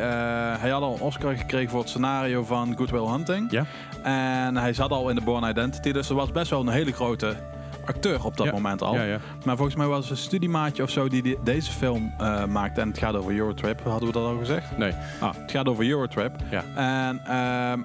[0.60, 3.50] hij had al een Oscar gekregen voor het scenario van Good Will Hunting.
[3.50, 3.66] Ja.
[4.02, 6.92] En hij zat al in de Born Identity, dus er was best wel een hele
[6.92, 7.36] grote
[7.84, 8.52] acteur op dat Ja.
[8.52, 8.94] moment al.
[8.94, 9.18] Ja, ja.
[9.44, 12.80] Maar volgens mij was het een studiemaatje of zo die, die deze film eh, maakte.
[12.80, 14.76] En het gaat over Eurotrip, hadden we dat al gezegd?
[14.78, 14.92] Nee.
[15.20, 16.32] Ah, het gaat over Eurotrip.
[16.50, 16.64] Ja.
[16.74, 17.80] En ehm,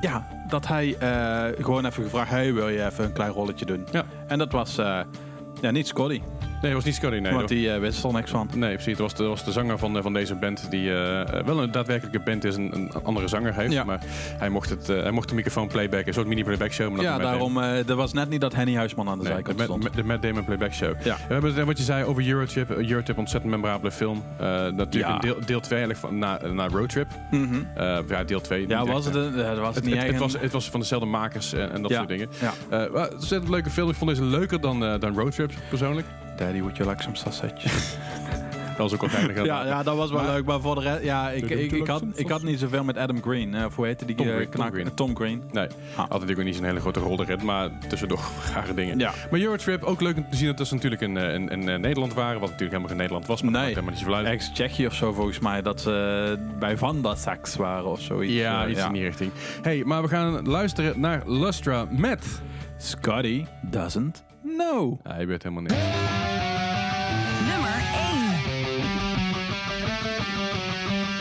[0.00, 3.86] ja, dat hij eh, gewoon even gevraagd, hey, wil je even een klein rolletje doen?
[3.92, 4.02] Ja.
[4.26, 5.00] En dat was eh,
[5.60, 6.22] ja, niet Scotty,
[6.62, 7.16] Nee, dat was niet Scotty.
[7.18, 8.48] Nee, want die eh, wist er niks van.
[8.54, 8.96] nee precies.
[8.96, 10.70] Dat was de, was de zanger van, eh, van deze band.
[10.70, 12.56] Die eh, wel een daadwerkelijke band is.
[12.56, 13.72] Een, een andere zanger heeft.
[13.72, 13.84] Ja.
[13.84, 14.00] Maar
[14.38, 16.08] hij mocht, het, hij mocht de microfoon playbacken.
[16.08, 16.90] Een soort mini-playback show.
[16.92, 19.60] Maar Ja, met daarom, er was net niet dat Henny Huisman aan de Nee, zijkant
[19.60, 19.82] stond.
[19.82, 20.94] Matt- de Matt Damon Playback Show.
[21.04, 21.16] Ja.
[21.26, 22.70] We hebben het, wat je zei over Eurotrip.
[22.70, 24.22] Eurotrip, ontzettend memorabele film.
[24.38, 25.18] Natuurlijk Ja.
[25.18, 27.08] deel, deel 2 eigenlijk van, na, na Roadtrip.
[27.30, 27.62] Mhm.
[28.08, 28.68] Ja, deel 2.
[28.68, 29.14] Ja, was het,
[29.58, 31.96] was Het, niet het, het was, het was van dezelfde makers en, en dat Ja.
[31.96, 32.28] soort dingen.
[32.40, 32.52] Ja.
[32.76, 33.88] Het ontzettend leuke film.
[33.88, 36.06] Ik vond deze leuker dan, dan Roadtrip, persoonlijk.
[36.38, 37.68] Daddy, would you like some sausage?
[38.78, 39.44] Dat was ook wel geinig.
[39.44, 40.44] ja, ja, dat was wel Maar- leuk.
[40.44, 43.22] Maar voor de rest, ja, ik, ik, ik, had, ik had niet zoveel met Adam
[43.22, 43.54] Green.
[43.54, 44.94] Eh, of hoe heette die Tom eh, Green, Tom knak- Green.
[44.94, 45.42] Tom Green.
[45.52, 45.96] Nee, Ah.
[45.98, 48.20] had natuurlijk ook niet zo'n hele grote rol erin, maar tussendoor
[48.54, 48.98] rare dingen.
[48.98, 49.12] Ja.
[49.30, 51.78] Maar Eurotrip, ook leuk om te zien dat ze natuurlijk in, eh, in, in, eh,
[51.78, 53.64] Nederland waren, wat natuurlijk helemaal geen Nederland was, maar Nee.
[53.68, 54.24] helemaal niet zoveel.
[54.24, 55.62] Ex-Tsjechië of zo volgens mij.
[55.62, 58.32] Dat ze bij Vanda Sax waren of zoiets.
[58.34, 59.30] Ja, iets in die richting.
[59.62, 62.26] hey, maar we gaan luisteren naar Lustra met...
[62.80, 64.24] Scotty doesn't
[64.56, 64.98] know.
[65.02, 65.74] Hij weet helemaal niks.
[67.50, 67.82] Nummer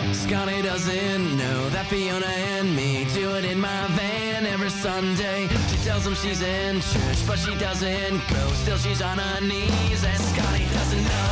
[0.08, 0.14] 1.
[0.14, 5.48] Scotty doesn't know that Fiona and me do it in my van every Sunday.
[5.70, 8.54] She tells him she's in church, but she doesn't go.
[8.64, 11.32] Still, she's on her knees, and Scotty doesn't know.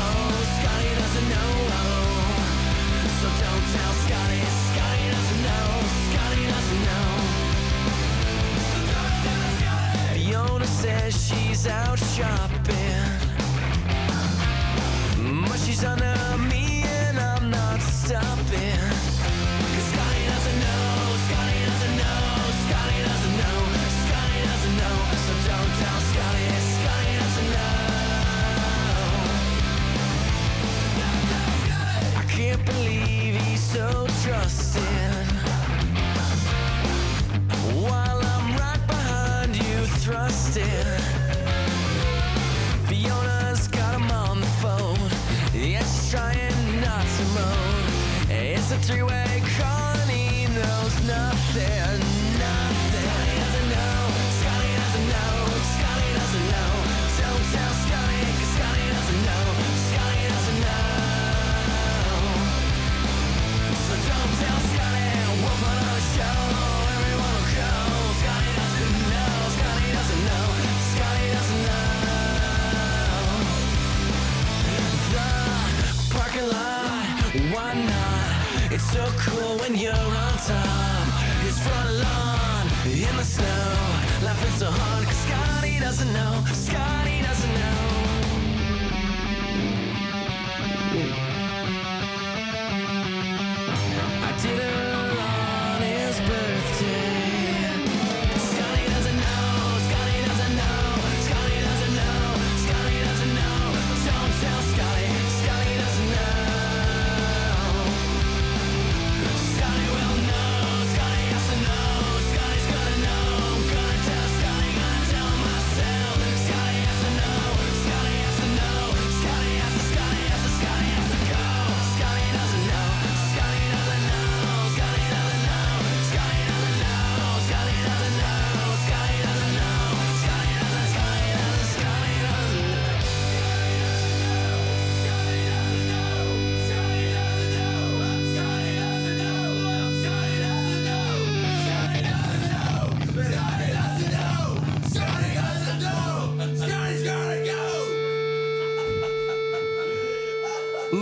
[0.00, 1.52] Oh, Scotty doesn't know.
[3.20, 4.16] So don't tell Scotty.
[4.16, 4.25] Scotty
[10.46, 12.62] Fiona says she's out shopping.
[15.48, 16.65] But she's on a and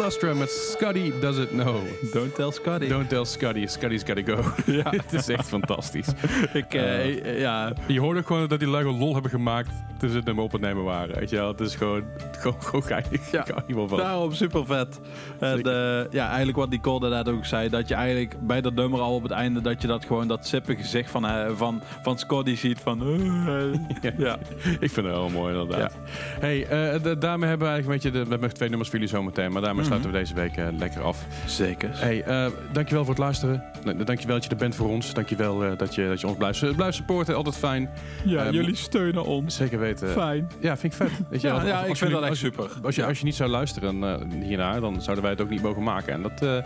[0.04, 1.76] Met Scuddy Does It Know.
[2.12, 2.88] Don't tell Scotty.
[2.88, 4.42] Don't tell Scuddy, Scuddy's gotta go.
[4.72, 4.90] Ja.
[4.90, 6.08] Het is echt fantastisch.
[6.52, 10.10] Ik, eh, eh, ja, Je hoorde ook gewoon dat die gewoon lol hebben gemaakt toen
[10.10, 11.18] ze het nummer op het nemen waren.
[11.18, 11.48] Weet je wel?
[11.48, 12.02] Het is gewoon,
[12.38, 13.30] gewoon, gewoon geinig.
[13.30, 13.44] Ja.
[13.66, 13.98] Niet van.
[13.98, 15.00] Daarom super vet.
[15.38, 19.00] En, eh, ja, eigenlijk wat Nicole daarnet ook zei, dat je eigenlijk bij dat nummer
[19.00, 22.18] al op het einde, dat je dat gewoon dat sippe gezicht van, eh, van, van
[22.18, 23.02] Scotty ziet van...
[23.02, 24.38] eh, ja.
[24.80, 25.96] Ik vind het wel mooi inderdaad.
[26.40, 28.10] Hey, eh, daarmee hebben we eigenlijk een beetje...
[28.10, 29.52] De, we hebben twee nummers voor jullie zometeen.
[29.52, 31.24] Maar daarmee sluiten we deze week eh, lekker af.
[31.46, 31.90] Zeker.
[31.92, 33.64] Hey, eh, dankjewel voor het luisteren.
[33.84, 35.12] Nou, Dankjewel dat je er bent voor ons.
[35.14, 37.34] Dankjewel uh, dat, je, dat je ons blijft, blijft supporten.
[37.36, 37.90] Altijd fijn.
[38.24, 39.56] Ja, Ehm, jullie steunen ons.
[39.56, 40.08] Zeker weten.
[40.08, 40.48] Fijn.
[40.60, 41.10] Ja, vind ik vet.
[41.30, 42.70] Weet je, Ja, wel, ja, als- ik als vind dat echt super.
[42.82, 45.62] Als je, als je niet zou luisteren eh, hiernaar, dan zouden wij het ook niet
[45.62, 46.12] mogen maken.
[46.12, 46.58] En dat eh,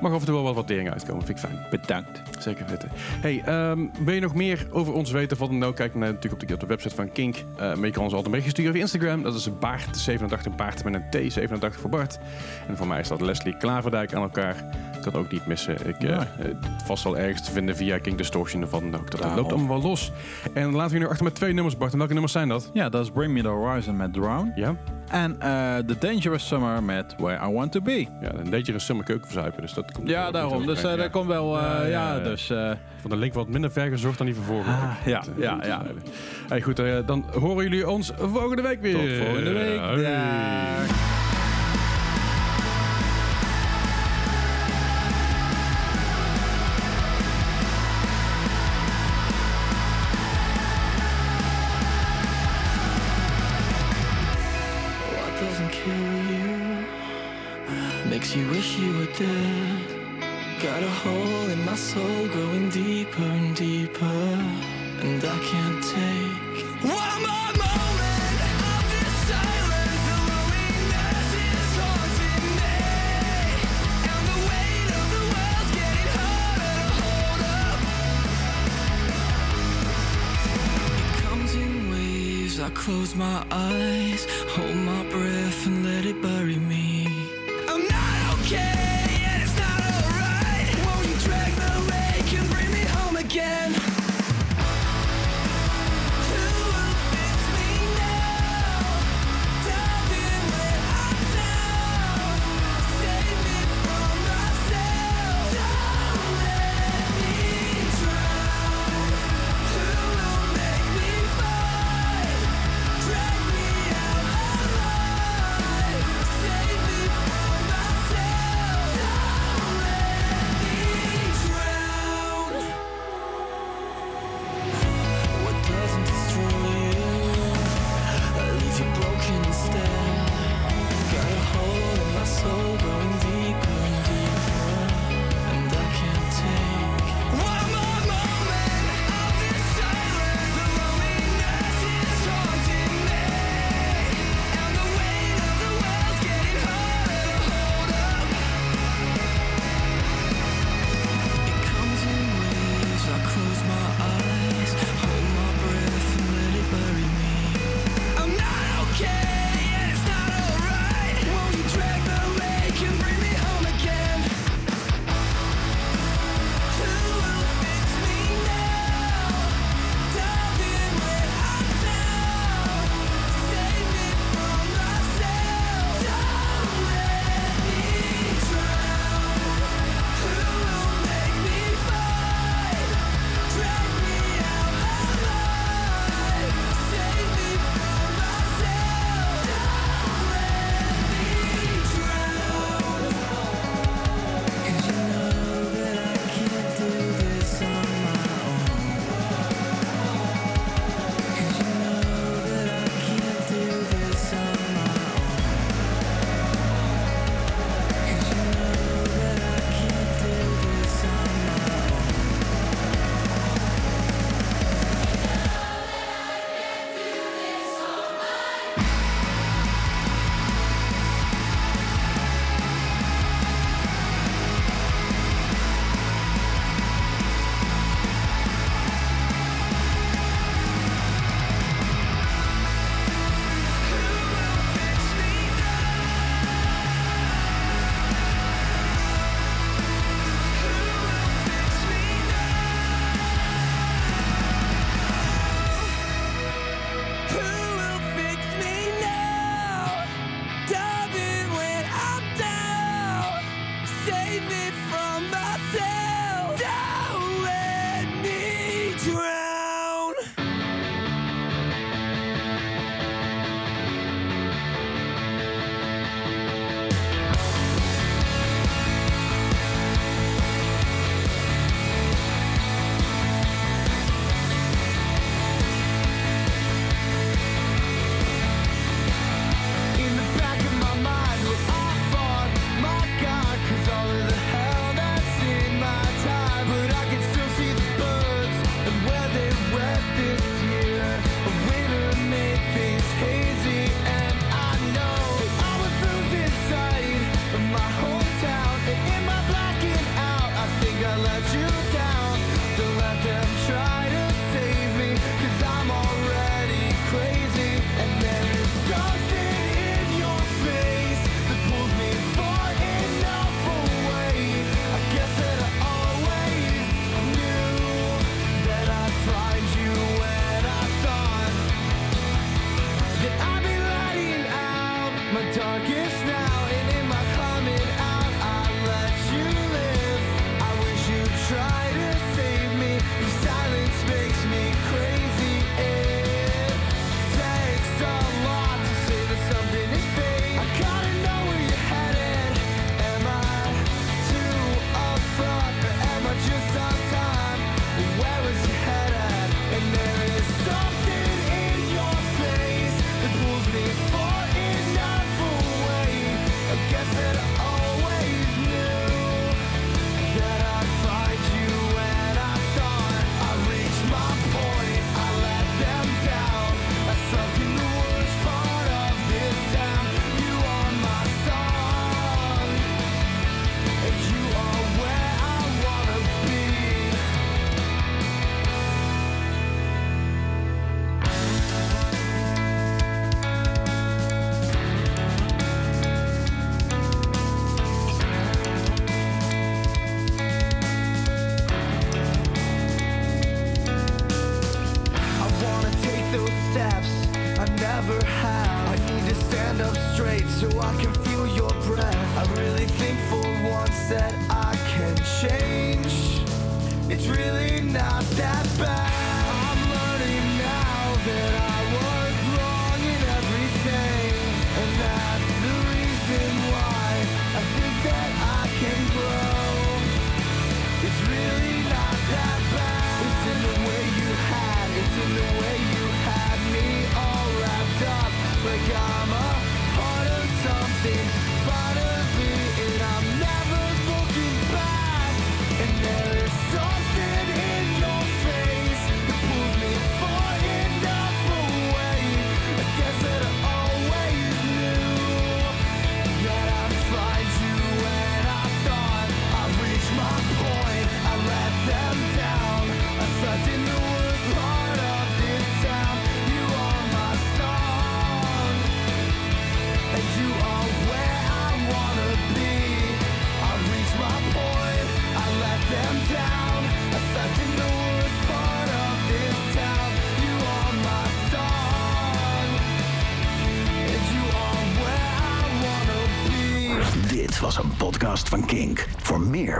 [0.00, 1.24] mag af en toe wel wat waardering uitkomen.
[1.26, 1.66] Vind ik fijn.
[1.70, 2.22] Bedankt.
[2.42, 2.88] Zeker weten.
[3.20, 5.38] Hey, ehm, wil je nog meer over ons weten?
[5.38, 7.36] Wat dan ook, kijk naar, natuurlijk op de, op de website van Kink.
[7.36, 9.22] Eh, maar je kan ons altijd een berichtje sturen via Instagram.
[9.22, 12.18] Dat is Baart87, Baart met een T, 87 voor Bart.
[12.68, 14.54] En voor mij is dat Leslie Klaverdijk aan elkaar.
[15.02, 15.74] Kan ook niet missen.
[15.88, 16.18] Ik, eh, Ja.
[16.18, 16.46] eh,
[16.84, 19.10] vast wel ergens te vinden via Kink Distortion of wat dan ook.
[19.10, 20.12] Dat loopt allemaal wel los.
[20.54, 21.92] En laten we nu achter met twee nummers, Bart.
[21.92, 22.70] En welke nummers zijn dat?
[22.72, 24.52] Ja, dat is Bring Me The Horizon met Drown.
[24.56, 24.74] Ja?
[25.10, 25.48] En eh
[25.86, 28.06] The Dangerous Summer met Where I Want To Be.
[28.20, 29.62] Ja, een beetje een summer keukenverzuipen.
[29.62, 30.66] Dus dat komt Ja, daarom.
[30.66, 31.58] Dus eh, mee, dat komt wel...
[31.58, 32.50] eh, Ja, dus...
[32.50, 32.70] eh,
[33.00, 34.78] Van de link wat minder ver gezocht dan die van vorige week.
[34.78, 35.82] Ah, ja, eh, ja, ja.
[36.48, 38.92] Hey, goed, eh, dan horen jullie ons volgende week weer.
[39.18, 39.78] Tot volgende week.
[40.02, 41.21] Dag.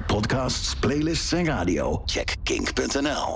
[0.09, 3.29] Podcasts, playlists en radio, check kink.nl.